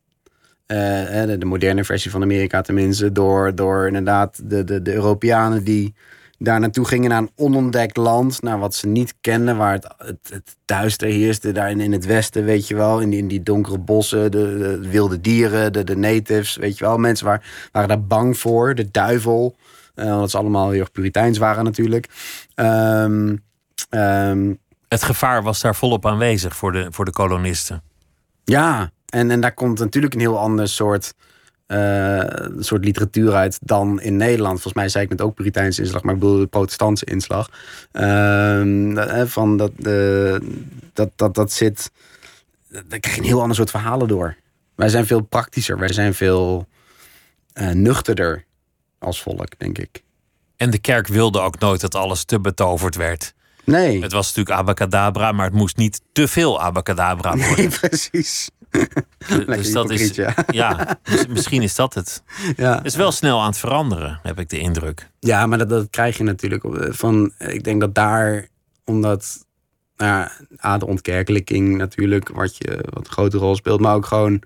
[0.65, 0.77] eh,
[1.25, 3.11] de, de moderne versie van Amerika tenminste.
[3.11, 5.93] Door, door inderdaad de, de, de Europeanen die
[6.37, 8.41] daar naartoe gingen naar een onontdekt land.
[8.41, 11.51] Naar wat ze niet kenden, waar het, het, het duister heerste.
[11.51, 12.99] Daar in, in het westen, weet je wel.
[12.99, 16.85] In die, in die donkere bossen, de, de wilde dieren, de, de natives, weet je
[16.85, 16.97] wel.
[16.97, 18.75] Mensen waar, waren daar bang voor.
[18.75, 19.55] De duivel.
[19.95, 22.09] Eh, omdat ze allemaal heel erg puriteins waren natuurlijk.
[22.55, 23.35] Ehm,
[23.89, 24.53] ehm,
[24.87, 27.81] Het gevaar was daar volop aanwezig voor de, voor de kolonisten.
[28.43, 31.13] ja, en, en daar komt natuurlijk een heel ander soort,
[31.67, 32.19] eh,
[32.59, 34.53] soort literatuur uit dan in Nederland.
[34.53, 37.49] Volgens mij zei ik met ook Puriteinse inslag, maar ik bedoel de protestantse inslag.
[37.91, 39.71] Eh, van dat,
[40.93, 41.91] dat, dat, dat zit.
[42.69, 44.35] Daar krijg je een heel ander soort verhalen door.
[44.75, 46.67] Wij zijn veel praktischer, wij zijn veel
[47.53, 48.45] eh, nuchterder
[48.99, 50.03] als volk, denk ik.
[50.55, 53.33] En de kerk wilde ook nooit dat alles te betoverd werd.
[53.63, 57.55] Nee, Het was natuurlijk abacadabra, maar het moest niet te veel abacadabra worden.
[57.55, 58.49] nee precies.
[59.45, 60.33] Dus dat is, ja.
[60.47, 60.99] ja,
[61.29, 62.23] misschien is dat het.
[62.55, 62.75] Ja.
[62.75, 65.09] Het is wel snel aan het veranderen, heb ik de indruk.
[65.19, 66.63] Ja, maar dat, dat krijg je natuurlijk.
[66.95, 68.47] Van, ik denk dat daar,
[68.85, 69.45] omdat
[69.97, 74.41] nou ja, de ontkerkelijking natuurlijk, wat, je, wat een grote rol speelt, maar ook gewoon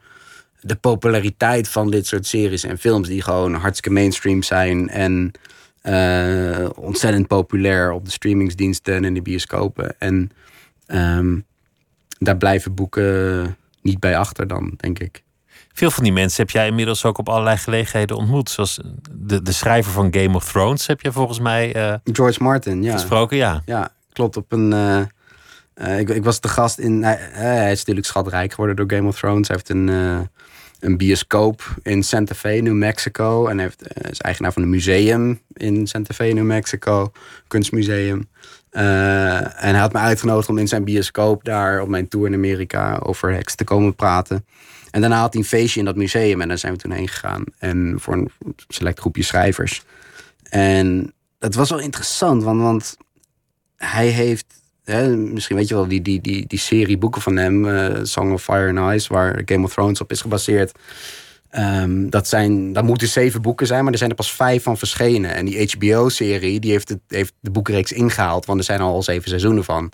[0.62, 5.32] de populariteit van dit soort series en films die gewoon hartstikke mainstream zijn en
[5.84, 9.96] uh, ontzettend populair op de streamingsdiensten en de bioscopen.
[10.00, 10.32] En
[10.88, 11.46] um,
[12.18, 15.24] daar blijven boeken niet bij achter dan, denk ik.
[15.74, 18.50] Veel van die mensen heb jij inmiddels ook op allerlei gelegenheden ontmoet.
[18.50, 18.80] Zoals
[19.12, 21.76] de, de schrijver van Game of Thrones heb je volgens mij.
[21.76, 22.92] Uh, George Martin, ja.
[22.92, 23.62] Gesproken, ja.
[23.66, 24.38] Ja, klopt.
[24.38, 24.72] Op een.
[24.72, 25.02] Uh,
[25.76, 27.04] uh, ik, ik, was de gast in.
[27.04, 29.48] hij is natuurlijk schatrijk geworden door Game of Thrones.
[29.48, 29.90] Hij heeft een,
[30.82, 33.48] een bioscoop in Santa Fe, New Mexico.
[33.48, 37.12] En heeft, is eigenaar van een museum in Santa Fe, New Mexico.
[37.48, 38.30] Kunstmuseum.
[38.70, 43.00] en hij had me uitgenodigd om in zijn bioscoop daar op mijn tour in Amerika
[43.04, 44.46] over heks te komen praten.
[44.92, 47.08] En daarna had hij een feestje in dat museum en daar zijn we toen heen
[47.08, 47.44] gegaan.
[47.58, 48.32] En voor een
[48.68, 49.84] select groepje schrijvers.
[50.50, 52.98] En dat was wel interessant, want, want
[53.76, 54.61] hij heeft.
[54.86, 58.44] Misschien weet je wel, die, die, die, die serie boeken van hem, uh, Song of
[58.44, 60.72] Fire and Ice, waar Game of Thrones op is gebaseerd.
[61.58, 64.78] Um, dat, zijn, dat moeten zeven boeken zijn, maar er zijn er pas vijf van
[64.78, 65.34] verschenen.
[65.34, 69.30] En die HBO-serie die heeft, het, heeft de boekenreeks ingehaald, want er zijn al zeven
[69.30, 69.92] seizoenen van.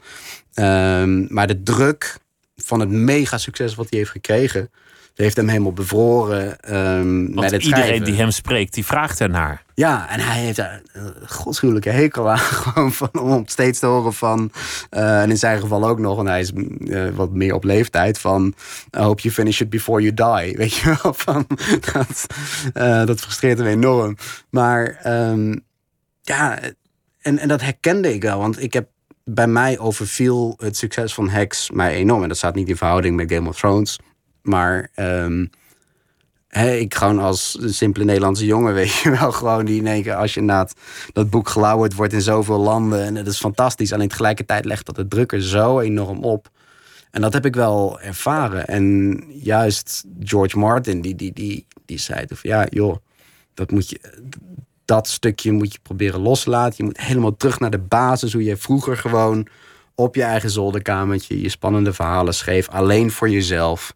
[0.54, 2.18] Um, maar de druk
[2.56, 4.72] van het mega succes wat hij heeft gekregen,
[5.24, 6.76] heeft hem helemaal bevroren.
[6.76, 8.04] Um, het iedereen schrijven.
[8.04, 9.64] die hem spreekt, die vraagt ernaar.
[9.74, 12.38] Ja, en hij heeft daar een godschuwelijke hekel aan.
[12.64, 14.52] Gewoon van, om steeds te horen van.
[14.92, 18.20] Uh, en in zijn geval ook nog, en hij is uh, wat meer op leeftijd.
[18.20, 18.54] Van.
[18.98, 20.58] I hope you finish it before you die.
[20.62, 21.14] Weet je wel?
[21.14, 21.48] Van,
[21.94, 22.26] dat,
[22.74, 24.18] uh, dat frustreert hem enorm.
[24.50, 25.66] Maar um,
[26.22, 26.60] ja,
[27.22, 28.40] en, en dat herkende ik wel.
[28.40, 28.88] Want ik heb
[29.24, 32.22] bij mij overviel het succes van Hex mij enorm.
[32.22, 34.00] En dat staat niet in verhouding met Game of Thrones.
[34.48, 34.90] Maar
[36.48, 40.16] he, ik gewoon als simpele Nederlandse jongen, weet je wel, gewoon die in één keer
[40.16, 40.74] als je inderdaad
[41.14, 43.04] dat boek gelauwerd wordt in zoveel landen.
[43.04, 43.94] En dat is fantastisch.
[43.94, 46.50] Alleen tegelijkertijd legt dat de druk er zo enorm op.
[47.12, 48.68] En dat heb ik wel ervaren.
[48.68, 52.96] En juist George Martin, die, die, die, die zei van ja, joh,
[53.54, 54.00] dat moet je.
[54.86, 56.74] Dat stukje moet je proberen loslaten.
[56.78, 58.34] Je moet helemaal terug naar de basis.
[58.34, 59.48] Hoe je vroeger gewoon
[59.96, 62.70] op je eigen zolderkamertje je spannende verhalen schreef.
[62.70, 63.96] Alleen voor jezelf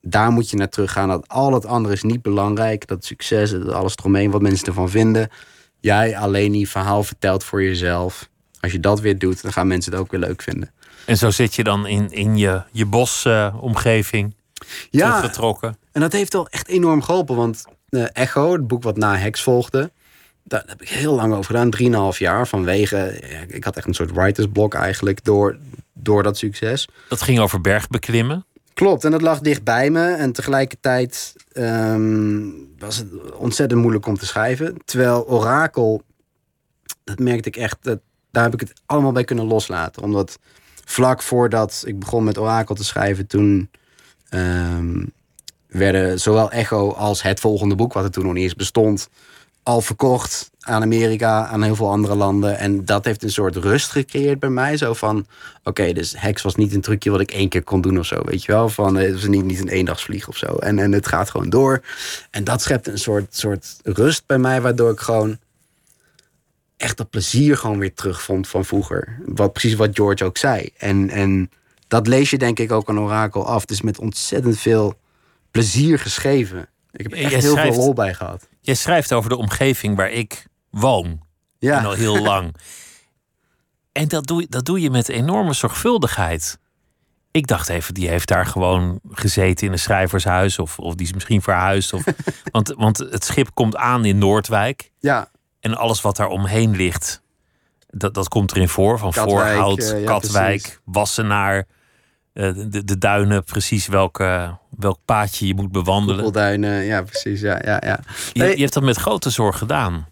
[0.00, 1.08] daar moet je naar terug gaan.
[1.08, 2.86] Dat al het andere is niet belangrijk.
[2.86, 5.28] Dat succes, dat alles eromheen, wat mensen ervan vinden.
[5.80, 8.28] Jij alleen die verhaal vertelt voor jezelf.
[8.60, 10.72] Als je dat weer doet, dan gaan mensen het ook weer leuk vinden.
[11.04, 15.76] En zo zit je dan in, in je, je bosomgeving uh, ja, teruggetrokken.
[15.92, 17.36] En dat heeft wel echt enorm geholpen.
[17.36, 19.90] Want uh, Echo, het boek wat na Hex volgde...
[20.44, 21.70] daar heb ik heel lang over gedaan.
[21.70, 23.20] Drieënhalf jaar vanwege...
[23.48, 25.58] Ik had echt een soort writersblok eigenlijk door,
[25.94, 26.88] door dat succes.
[27.08, 28.46] Dat ging over bergbeklimmen?
[28.78, 30.12] Klopt, en dat lag dicht bij me.
[30.12, 34.76] En tegelijkertijd um, was het ontzettend moeilijk om te schrijven.
[34.84, 36.02] Terwijl Orakel,
[37.04, 37.98] dat merkte ik echt, dat,
[38.30, 40.02] daar heb ik het allemaal bij kunnen loslaten.
[40.02, 40.38] Omdat
[40.84, 43.70] vlak voordat ik begon met Orakel te schrijven, toen
[44.30, 45.12] um,
[45.66, 49.08] werden zowel Echo als het volgende boek, wat er toen nog niet eens bestond,
[49.62, 52.58] al verkocht aan Amerika, aan heel veel andere landen.
[52.58, 54.76] En dat heeft een soort rust gecreëerd bij mij.
[54.76, 55.18] Zo van,
[55.58, 58.06] oké, okay, dus Hex was niet een trucje wat ik één keer kon doen of
[58.06, 58.20] zo.
[58.24, 60.46] Weet je wel, van het was niet, niet een eendagsvlieg of zo.
[60.46, 61.82] En, en het gaat gewoon door.
[62.30, 65.38] En dat schept een soort, soort rust bij mij, waardoor ik gewoon
[66.76, 69.18] echt dat plezier gewoon weer terugvond van vroeger.
[69.26, 70.70] Wat, precies wat George ook zei.
[70.76, 71.50] En, en
[71.88, 73.64] dat lees je denk ik ook aan Orakel af.
[73.64, 74.94] Dus met ontzettend veel
[75.50, 76.68] plezier geschreven.
[76.92, 78.48] Ik heb echt heel veel lol bij gehad.
[78.68, 81.20] Jij schrijft over de omgeving waar ik woon.
[81.58, 81.78] Ja.
[81.78, 82.54] En al heel lang.
[83.92, 86.58] En dat doe, je- dat doe je met enorme zorgvuldigheid.
[87.30, 90.58] Ik dacht even, die heeft daar gewoon gezeten in een schrijvershuis.
[90.58, 91.92] Of, of die is misschien verhuisd.
[91.92, 92.04] Of,
[92.52, 94.92] want, want het schip komt aan in Noordwijk.
[94.98, 97.22] Ja, En alles wat daar omheen ligt,
[97.86, 98.98] dat, dat komt erin voor.
[98.98, 100.78] Van Katwijk, Voorhout, eh, ja, Katwijk, precies.
[100.84, 101.66] Wassenaar.
[102.32, 106.22] Eh, de, de duinen, precies welke, welk paadje je moet bewandelen.
[106.22, 107.40] Koepelduinen, ja precies.
[107.40, 108.00] Ja, ja, ja.
[108.32, 110.06] Je, je hebt dat met grote zorg gedaan.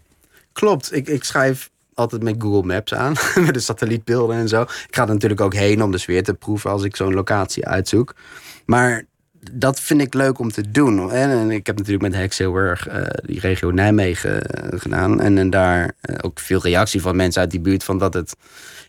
[0.53, 3.13] Klopt, ik, ik schrijf altijd met Google Maps aan.
[3.45, 4.61] met de satellietbeelden en zo.
[4.61, 7.67] Ik ga er natuurlijk ook heen om de sfeer te proeven als ik zo'n locatie
[7.67, 8.15] uitzoek.
[8.65, 9.05] Maar
[9.51, 11.11] dat vind ik leuk om te doen.
[11.11, 15.21] En, en ik heb natuurlijk met Hex heel erg eh, die regio Nijmegen eh, gedaan.
[15.21, 18.35] En, en daar eh, ook veel reactie van mensen uit die buurt van dat het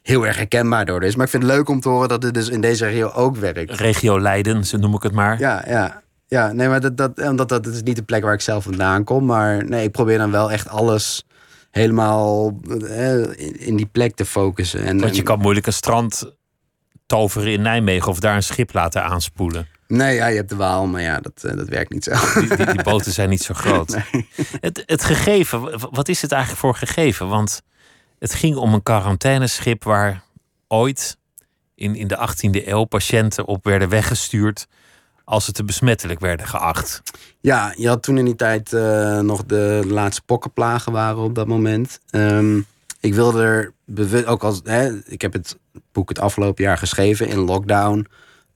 [0.02, 1.16] heel erg herkenbaar door is.
[1.16, 3.36] Maar ik vind het leuk om te horen dat het dus in deze regio ook
[3.36, 3.80] werkt.
[3.80, 5.38] Regio Leiden, zo noem ik het maar.
[5.38, 6.02] Ja, ja.
[6.26, 8.64] Ja, nee, maar dat, dat, omdat dat, dat is niet de plek waar ik zelf
[8.64, 9.24] vandaan kom.
[9.24, 11.24] Maar nee, ik probeer dan wel echt alles
[11.70, 14.84] helemaal eh, in, die plek te focussen.
[14.84, 16.32] En, Want je kan moeilijk een strand
[17.06, 19.66] toveren in Nijmegen of daar een schip laten aanspoelen.
[19.88, 22.40] Nee, ja, je hebt de Waal, maar ja, dat, eh, dat werkt niet zo.
[22.40, 23.96] Die, die, die boten zijn niet zo groot.
[24.60, 27.28] Het, het gegeven, wat is het eigenlijk voor gegeven?
[27.28, 27.62] Want
[28.18, 30.22] het ging om een quarantaineschip waar
[30.68, 31.16] ooit
[31.74, 34.66] in, in de 18e eeuw patiënten op werden weggestuurd
[35.24, 37.02] als ze te besmettelijk werden geacht.
[37.40, 41.46] Ja, je had toen in die tijd eh, nog de laatste pokkenplagen waren op dat
[41.46, 42.00] moment.
[42.10, 42.60] Ehm,
[43.00, 45.58] ik wilde er bewust, ook als hè, ik heb het
[45.92, 48.06] boek het afgelopen jaar geschreven in lockdown.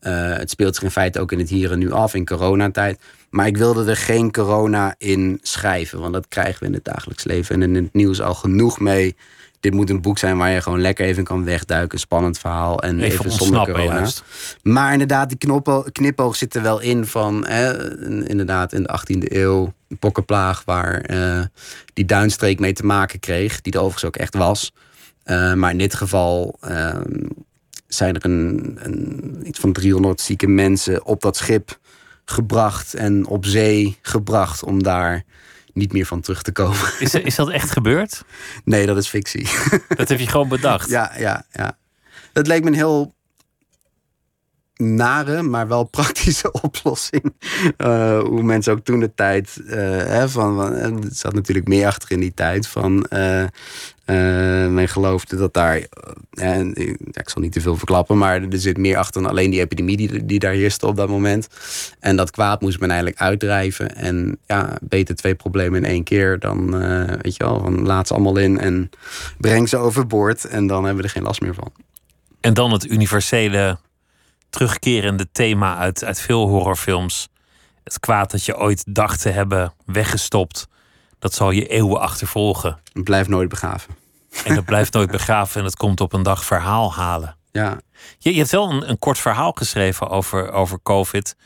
[0.02, 3.00] Eh, het speelt zich in feite ook in het hier en nu af, in coronatijd.
[3.30, 7.24] Maar ik wilde er geen corona in schrijven, want dat krijgen we in het dagelijks
[7.24, 9.16] leven en in het nieuws al genoeg mee.
[9.60, 13.00] Dit moet een boek zijn waar je gewoon lekker even kan wegduiken, spannend verhaal en
[13.00, 13.94] Even even, zonder corona.
[13.94, 14.24] juist.
[14.62, 15.60] Maar inderdaad, die
[15.92, 17.46] knipoog zit er wel in van...
[17.46, 17.96] Hè,
[18.28, 20.62] inderdaad, in de 18e eeuw, een pokkenplaag...
[20.64, 21.40] waar eh,
[21.92, 23.60] die Duinstreek mee te maken kreeg.
[23.60, 24.72] Die er overigens ook echt was.
[25.22, 27.28] Eh, maar in dit geval ehm,
[27.94, 31.78] zijn er een, een, iets van 300 zieke mensen op dat schip
[32.24, 32.94] gebracht...
[32.94, 35.24] en op zee gebracht om daar
[35.72, 36.92] niet meer van terug te komen.
[36.98, 38.24] Is, is dat echt gebeurd?
[38.64, 39.48] Nee, dat is fictie.
[39.96, 40.88] Dat heb je gewoon bedacht.
[40.88, 41.78] Ja, ja, ja.
[42.32, 43.14] Het leek me een heel
[44.76, 47.34] nare, maar wel praktische oplossing.
[47.76, 49.60] Eh, hoe mensen ook toen de tijd.
[49.66, 52.68] eh, hè, van, van, er zat natuurlijk meer achter in die tijd.
[52.68, 55.76] Van, eh, eh, men geloofde dat daar.
[55.76, 59.50] eh, en, ik- zal niet te veel verklappen, maar er zit meer achter dan alleen
[59.50, 61.48] die epidemie die, die daar heerste op dat moment.
[62.00, 63.96] En dat kwaad moest men eigenlijk uitdrijven.
[63.96, 68.06] En ja, beter twee problemen in één keer dan, eh, weet je wel, van laat
[68.06, 68.90] ze allemaal in en
[69.38, 70.44] breng ze overboord.
[70.44, 71.72] En dan hebben we er geen last meer van.
[72.40, 73.78] En dan het universele
[74.52, 77.28] terugkerende thema uit, uit veel horrorfilms.
[77.84, 80.68] Het kwaad dat je ooit dacht te hebben weggestopt.
[81.18, 82.78] Dat zal je eeuwen achtervolgen.
[82.92, 83.94] Het blijft nooit begraven.
[84.44, 87.36] En dat blijft nooit begraven en het komt op een dag verhaal halen.
[87.52, 87.80] Ja,
[88.18, 91.36] Je, je hebt wel een, een kort verhaal geschreven over, over COVID.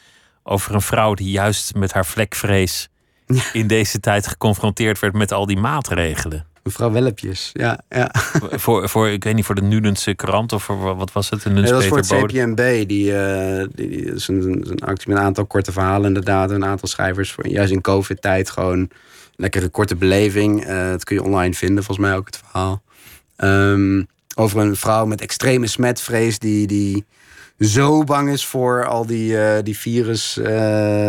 [0.43, 2.89] Over een vrouw die juist met haar vlekvrees
[3.53, 6.47] in deze tijd geconfronteerd werd met al die maatregelen.
[6.67, 7.51] Mevrouw Wellepjes.
[7.53, 8.11] Ja, ja.
[8.65, 11.45] voor, voor, ik weet niet, voor de Nudense krant of voor wat was het?
[11.45, 12.07] Een Nee, dat was voor het?
[12.07, 12.89] CPMB.
[12.89, 16.51] Die, eh die, die is een, actie met een aantal korte verhalen inderdaad.
[16.51, 17.33] Een aantal schrijvers.
[17.33, 18.91] Voor, juist in covid-tijd gewoon
[19.37, 20.65] lekkere korte beleving.
[20.65, 22.83] Eh dat kun je online vinden, volgens mij ook het verhaal.
[23.37, 24.03] Ehm,
[24.35, 26.67] over een vrouw met extreme smetvrees die...
[26.67, 27.05] die
[27.59, 30.41] zo bang is voor al die, eh, die virus,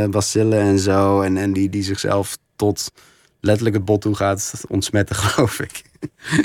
[0.09, 1.21] bacillen en zo.
[1.21, 2.91] En, en die, die zichzelf tot
[3.39, 5.81] letterlijk het bot toe gaat ontsmetten, geloof ik.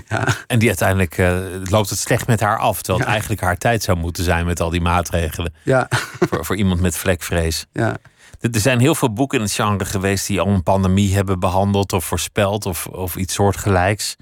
[0.08, 0.26] ja.
[0.46, 2.76] En die uiteindelijk eh, loopt het slecht met haar af.
[2.76, 3.12] Terwijl het Ja.
[3.12, 5.54] eigenlijk haar tijd zou moeten zijn met al die maatregelen.
[5.62, 5.88] Ja,
[6.28, 7.66] voor, voor iemand met vlekvrees.
[7.72, 7.96] ja.
[8.40, 11.40] Er er zijn heel veel boeken in het genre geweest die al een pandemie hebben
[11.40, 14.16] behandeld of voorspeld of, of iets soortgelijks.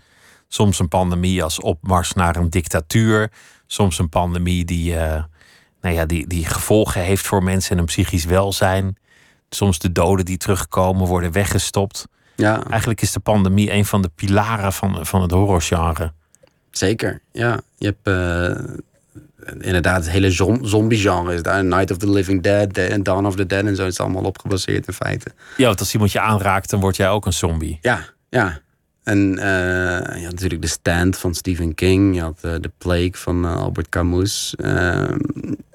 [0.49, 3.31] Soms een pandemie als opmars naar een dictatuur.
[3.67, 5.23] Soms een pandemie die, eh,
[5.81, 8.97] nou ja, die, die gevolgen heeft voor mensen en hun psychisch welzijn.
[9.51, 12.07] Soms de doden die terugkomen worden weggestopt.
[12.41, 12.63] Ja.
[12.71, 16.13] Eigenlijk is de pandemie een van de pilaren van, van het horrorgenre.
[16.71, 17.61] Zeker, ja.
[17.79, 18.65] Je hebt eh,
[19.61, 21.35] inderdaad het hele zom- zombie-genre.
[21.35, 23.87] Is daar Night of the Living Dead en Dawn of the Dead en zo.
[23.87, 25.31] is allemaal op gebaseerd in feite.
[25.57, 27.79] Ja, want als iemand je aanraakt, dan word jij ook een zombie.
[27.83, 28.61] Ja, ja.
[29.03, 32.15] En eh, je had natuurlijk The Stand van Stephen King.
[32.15, 34.55] Je had eh, The Plague van eh, Albert Camus.
[34.57, 35.19] Ehm,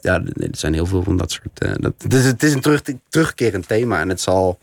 [0.01, 1.59] ja, er zijn heel veel van dat soort...
[1.59, 3.99] eh, dat, het, is, het is een terug, terugkerend thema.
[3.99, 4.59] En het zal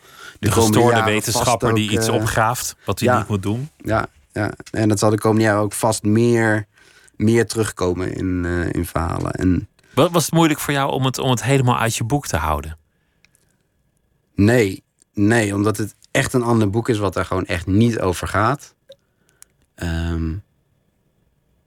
[0.49, 3.18] de, gestoorde wetenschapper die ook, iets eh, opgraaft, wat hij ja.
[3.18, 3.68] niet moet doen.
[3.76, 6.66] Ja, ja, en dat zal de komende jaren ook vast meer,
[7.16, 9.32] meer terugkomen in, eh, in verhalen.
[9.32, 12.26] En Wat was het moeilijk voor jou om het, om het helemaal uit je boek
[12.26, 12.76] te houden?
[14.34, 14.82] nee,
[15.14, 18.74] nee, omdat het echt een ander boek is wat daar gewoon echt niet over gaat.
[19.74, 20.34] ehm,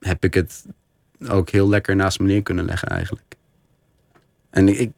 [0.00, 0.64] heb ik het
[1.28, 3.34] ook heel lekker naast me neer kunnen leggen eigenlijk.
[4.50, 4.90] En ik,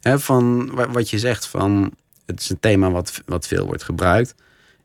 [0.00, 1.92] hè, van wa- wat je zegt, van
[2.28, 4.34] het is een thema wat, wat veel wordt gebruikt.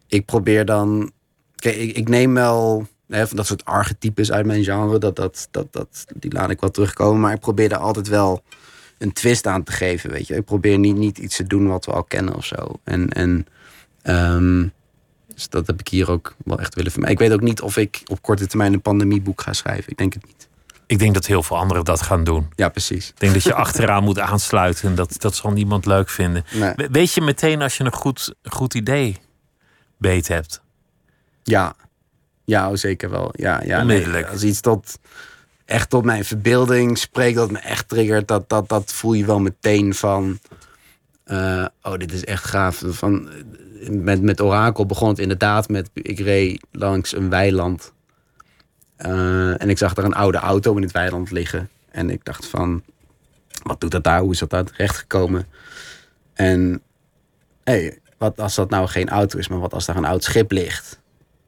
[0.07, 1.11] Ik probeer dan,
[1.55, 5.67] kijk, ik, neem wel hè, van dat soort archetypes uit mijn genre, dat, dat, dat,
[5.71, 8.43] dat, die laat ik wel terugkomen, maar ik probeer daar altijd wel
[8.97, 10.35] een twist aan te geven, weet je.
[10.35, 12.79] Ik probeer niet, niet iets te doen wat we al kennen of zo.
[12.83, 13.47] En, en
[14.01, 14.67] ehm,
[15.33, 17.21] dus dat heb ik hier ook wel echt willen vermijden.
[17.21, 19.91] Ik weet ook niet of ik op korte termijn een pandemieboek ga schrijven.
[19.91, 20.47] Ik denk het niet.
[20.87, 22.49] Ik denk dat heel veel anderen dat gaan doen.
[22.55, 23.09] Ja, precies.
[23.09, 24.89] Ik denk dat je achteraan moet aansluiten.
[24.89, 26.43] En dat, dat zal niemand leuk vinden.
[26.53, 26.73] Nee.
[26.91, 29.17] Weet je meteen als je een goed, goed idee
[29.97, 30.61] beet hebt?
[31.43, 31.75] Ja,
[32.45, 33.29] ja oh, zeker wel.
[33.35, 34.27] Ja, ja, nee, Onmiddellijk.
[34.29, 34.99] als iets tot
[35.65, 39.39] echt tot mijn verbeelding spreekt, dat me echt triggert, dat, dat, dat voel je wel
[39.39, 40.39] meteen van.
[41.23, 42.83] eh, oh, dit is echt gaaf.
[42.87, 43.29] Van,
[43.89, 45.89] met, met Orakel begon het inderdaad met.
[45.93, 47.93] Ik reed langs een weiland.
[48.95, 51.69] Eh, en ik zag daar een oude auto in het weiland liggen.
[51.91, 52.83] En ik dacht van.
[53.63, 54.19] wat doet dat daar?
[54.19, 55.47] Hoe is dat daar terechtgekomen?
[56.33, 56.81] En
[57.63, 60.51] hey, wat als dat nou geen auto is, maar wat als daar een oud schip
[60.51, 60.99] ligt?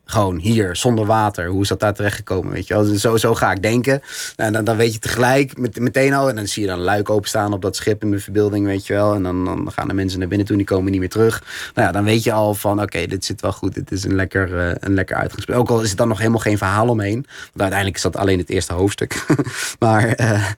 [0.06, 1.48] Gewoon hier, zonder water.
[1.48, 2.54] Hoe is dat daar terechtgekomen?
[2.54, 2.84] Weet je wel?
[2.84, 4.02] Dus zo, zo ga ik denken.
[4.36, 6.30] En dan, dan weet je tegelijk met, meteen al.
[6.30, 8.88] En dan zie je dan een luik openstaan op dat schip in de verbeelding, weet
[8.88, 9.14] je wel.
[9.14, 11.44] En dan, dan gaan de mensen naar binnen toe, die komen niet meer terug.
[11.74, 13.74] Nou ja, dan weet je al van, oké, dit zit wel goed.
[13.74, 15.60] Dit is een lekker, uh, een lekker uitgangspunt.
[15.60, 17.26] Ook al is het dan nog helemaal geen verhaal omheen.
[17.36, 19.26] Want uiteindelijk is dat alleen het eerste hoofdstuk.
[19.80, 20.50] maar uh,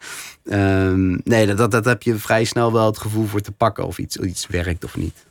[0.89, 3.85] um, nee, dat, dat, dat heb je vrij snel wel het gevoel voor te pakken.
[3.85, 5.26] Of iets, iets werkt of niet.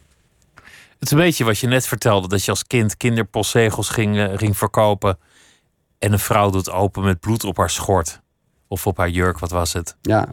[0.99, 4.33] Het is een beetje wat je net vertelde, dat je als kind kinderpostzegels ging, uh,
[4.35, 5.19] ging verkopen.
[5.99, 8.21] En een vrouw doet open met bloed op haar schort.
[8.69, 9.97] Of op haar jurk, wat was het?
[10.03, 10.29] Ja.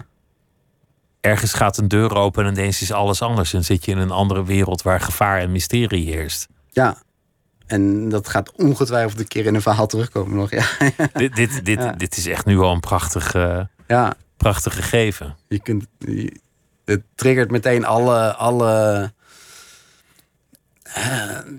[1.21, 3.53] Ergens gaat een deur open en ineens is alles anders.
[3.53, 6.47] En zit je in een andere wereld waar gevaar en mysterie heerst.
[6.69, 6.97] Ja.
[7.65, 10.51] En dat gaat ongetwijfeld een keer in een verhaal terugkomen nog.
[10.51, 10.65] Ja.
[11.13, 11.91] dit, dit, dit, ja.
[11.91, 14.13] dit is echt nu al een prachtig, uh, ja.
[14.37, 15.35] prachtig gegeven.
[15.47, 16.39] Je kunt, je,
[16.85, 19.11] het triggert meteen alle, alle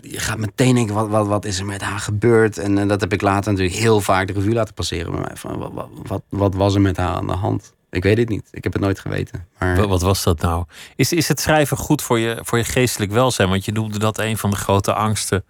[0.03, 2.59] je gaat meteen denken, wat, wat, wat is er met haar gebeurd?
[2.59, 5.37] En uh, dat heb ik later natuurlijk heel vaak de revue laten passeren bij mij.
[5.37, 7.75] Van, wat, wat, wat, was er met haar aan de hand?
[7.91, 8.49] Ik weet het niet.
[8.51, 9.47] Ik heb het nooit geweten.
[9.59, 9.87] Maar...
[9.87, 10.65] Wat, was dat nou?
[10.97, 13.49] Is, is het schrijven goed voor je, voor je geestelijk welzijn?
[13.49, 15.45] Want je noemde dat een van de grote angsten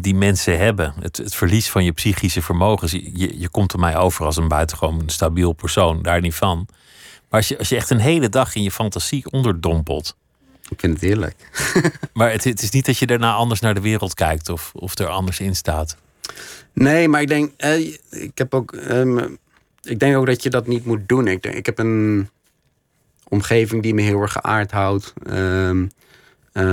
[0.00, 0.94] die mensen hebben.
[1.00, 2.92] Het, het verlies van je psychische vermogens.
[2.92, 6.68] Je, je komt er mij over als een buitengewoon stabiel persoon, daar niet van.
[7.28, 10.16] Maar als je, als je echt een hele dag in je fantasie onderdompelt.
[10.70, 11.36] Ik vind het heerlijk.
[12.12, 14.98] maar het, het, is niet dat je daarna anders naar de wereld kijkt of, of
[14.98, 15.96] er anders in staat.
[16.72, 17.78] Nee, maar ik denk, eh,
[18.10, 19.38] ik heb ook, um,
[19.82, 21.26] ik denk ook dat je dat niet moet doen.
[21.26, 22.28] Ik, denk, ik heb een
[23.28, 25.12] omgeving die me heel erg geaard houdt.
[25.30, 25.90] Um,
[26.52, 26.64] uh,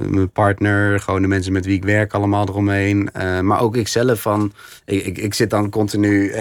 [0.00, 3.08] mijn partner, gewoon de mensen met wie ik werk, allemaal eromheen.
[3.16, 4.52] Uh, maar ook ikzelf van.
[4.84, 6.32] Ik, ik, ik zit dan continu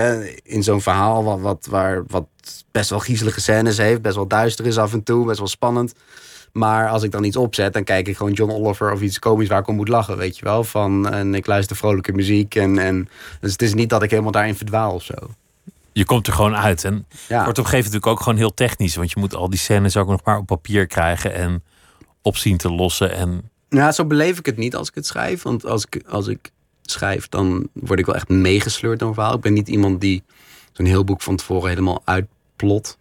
[0.43, 2.25] in zo'n verhaal wat, wat, waar, wat
[2.71, 5.93] best wel griezelige scènes heeft, best wel duister is af en toe, best wel spannend.
[6.51, 9.47] Maar als ik dan iets opzet, dan kijk ik gewoon John Oliver of iets komisch
[9.47, 10.63] waar ik om moet lachen, weet je wel.
[10.63, 12.55] Van, en ik luister vrolijke muziek.
[12.55, 15.13] En, en, dus het is niet dat ik helemaal daarin verdwaal of zo.
[15.91, 16.83] Je komt er gewoon uit.
[16.83, 17.43] En ja.
[17.43, 18.95] wordt op een gegeven moment natuurlijk ook gewoon heel technisch.
[18.95, 21.63] Want je moet al die scènes ook nog maar op papier krijgen en
[22.21, 23.13] opzien te lossen.
[23.13, 23.49] En...
[23.69, 25.41] Ja, zo beleef ik het niet als ik het schrijf.
[25.41, 29.35] Want als ik, als ik schrijf, dan word ik wel echt meegesleurd door een verhaal.
[29.35, 30.23] Ik ben niet iemand die
[30.71, 32.97] zo'n heel boek van tevoren helemaal uitplot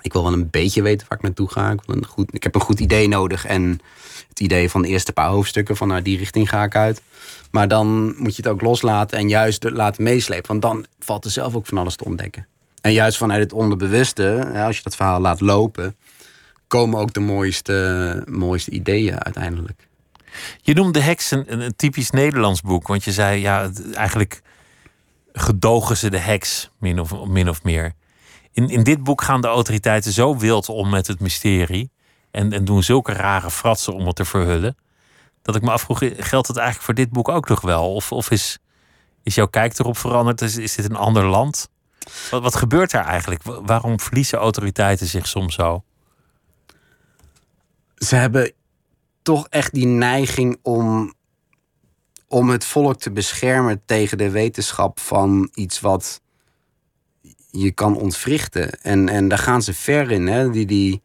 [0.00, 1.70] ik wil wel een beetje weten waar ik naartoe ga.
[1.70, 3.80] Ik, wil een goed, ik heb een goed idee nodig en
[4.28, 7.02] het idee van de eerste paar hoofdstukken van nou, die richting ga ik uit.
[7.50, 10.48] Maar dan moet je het ook loslaten en juist laten meeslepen.
[10.48, 12.46] Want dan valt er zelf ook van alles te ontdekken.
[12.80, 15.96] En juist vanuit het onderbewuste, als je dat verhaal laat lopen,
[16.66, 19.88] komen ook de mooiste, mooiste ideeën uiteindelijk.
[20.62, 22.86] Je noemde Heks een, een typisch Nederlands boek.
[22.86, 24.42] Want je zei, ja, eigenlijk
[25.32, 27.92] gedogen ze de heks, min of, min of meer.
[28.52, 31.90] In, in dit boek gaan de autoriteiten zo wild om met het mysterie.
[32.30, 34.76] En, en doen zulke rare fratsen om het te verhullen.
[35.42, 37.94] Dat ik me afvroeg, geldt het eigenlijk voor dit boek ook nog wel?
[37.94, 38.58] Of, of is,
[39.22, 40.40] is jouw kijk erop veranderd?
[40.40, 41.68] Is, is dit een ander land?
[42.30, 43.42] Wat, wat gebeurt daar eigenlijk?
[43.42, 45.82] Waarom verliezen autoriteiten zich soms zo?
[47.94, 48.52] Ze hebben
[49.22, 51.14] toch echt die neiging om,
[52.28, 56.20] om het volk te beschermen tegen de wetenschap van iets wat
[57.50, 58.70] je kan ontwrichten.
[58.82, 60.26] En, en daar gaan ze ver in.
[60.26, 60.50] Hè?
[60.50, 61.00] Die, die,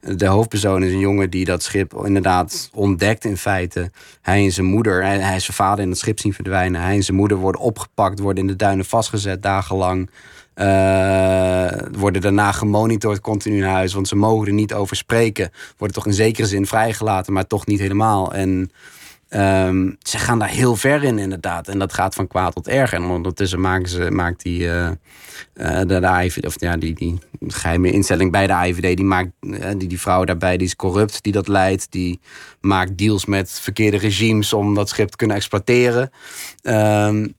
[0.00, 3.90] de hoofdpersoon is een jongen die dat schip inderdaad ontdekt in feite.
[4.22, 6.80] Hij en zijn moeder, hij, hij is zijn vader in het schip zien verdwijnen.
[6.80, 10.10] Hij en zijn moeder worden opgepakt, worden in de duinen vastgezet dagenlang.
[10.54, 15.50] Uh, worden daarna gemonitord continu in huis, want ze mogen er niet over spreken.
[15.76, 18.32] Worden toch in zekere zin vrijgelaten, maar toch niet helemaal.
[18.34, 18.70] En
[19.36, 21.68] Um, ze gaan daar heel ver in, inderdaad.
[21.68, 22.92] En dat gaat van kwaad tot erg.
[22.92, 24.90] En ondertussen maken ze, maakt die, uh,
[25.54, 29.66] de, de IVD, of ja, die, die geheime instelling bij de IVD, die maakt uh,
[29.76, 31.92] die, die vrouw daarbij, die is corrupt, die dat leidt.
[31.92, 32.20] Die
[32.60, 36.10] maakt deals met verkeerde regimes om dat schip te kunnen exploiteren.
[36.62, 37.34] Um,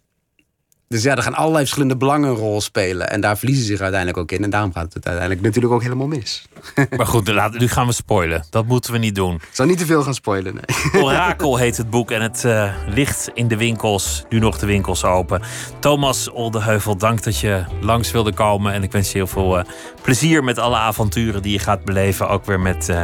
[0.92, 3.10] dus ja, er gaan allerlei verschillende belangen een rol spelen.
[3.10, 4.44] En daar verliezen ze zich uiteindelijk ook in.
[4.44, 6.46] En daarom gaat het uiteindelijk natuurlijk ook helemaal mis.
[6.98, 8.46] Maar goed, nu gaan we spoilen.
[8.50, 9.36] Dat moeten we niet doen.
[9.36, 11.04] Ik zal niet te veel gaan spoilen, nee.
[11.04, 14.26] Orakel heet het boek en het uh, ligt in de winkels.
[14.30, 15.42] Nu nog de winkels open.
[15.80, 18.74] Thomas Oldeheuvel, dank dat je langs wilde komen.
[18.74, 19.64] En ik wens je heel veel uh,
[20.02, 22.30] plezier met alle avonturen die je gaat beleven.
[22.30, 23.02] Ook weer met uh,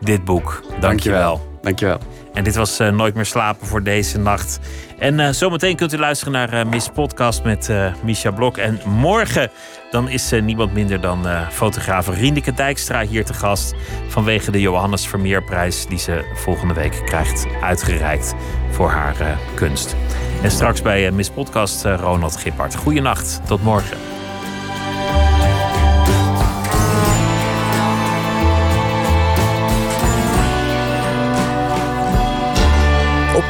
[0.00, 0.62] dit boek.
[0.80, 1.58] Dank je wel.
[1.62, 2.00] Dank je wel.
[2.34, 4.60] En dit was Nooit meer slapen voor deze nacht.
[4.98, 7.72] En uh, zometeen kunt u luisteren naar uh, Miss Podcast met
[8.04, 8.56] Misha Blok.
[8.56, 9.50] En morgen
[9.90, 13.74] dan is niemand minder dan fotograaf Riendeke Dijkstra hier te gast.
[14.08, 18.34] Vanwege de Johannes Vermeerprijs die ze volgende week krijgt uitgereikt
[18.70, 19.96] voor haar kunst.
[20.42, 22.74] En straks bij Miss Podcast Ronald Gippard.
[22.74, 24.23] Goeienacht, tot morgen.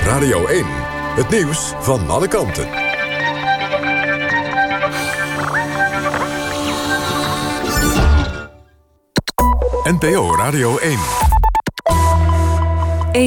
[0.04, 0.64] Radio 1.
[1.14, 2.68] Het nieuws van alle kanten.
[9.84, 11.23] NPO Radio 1.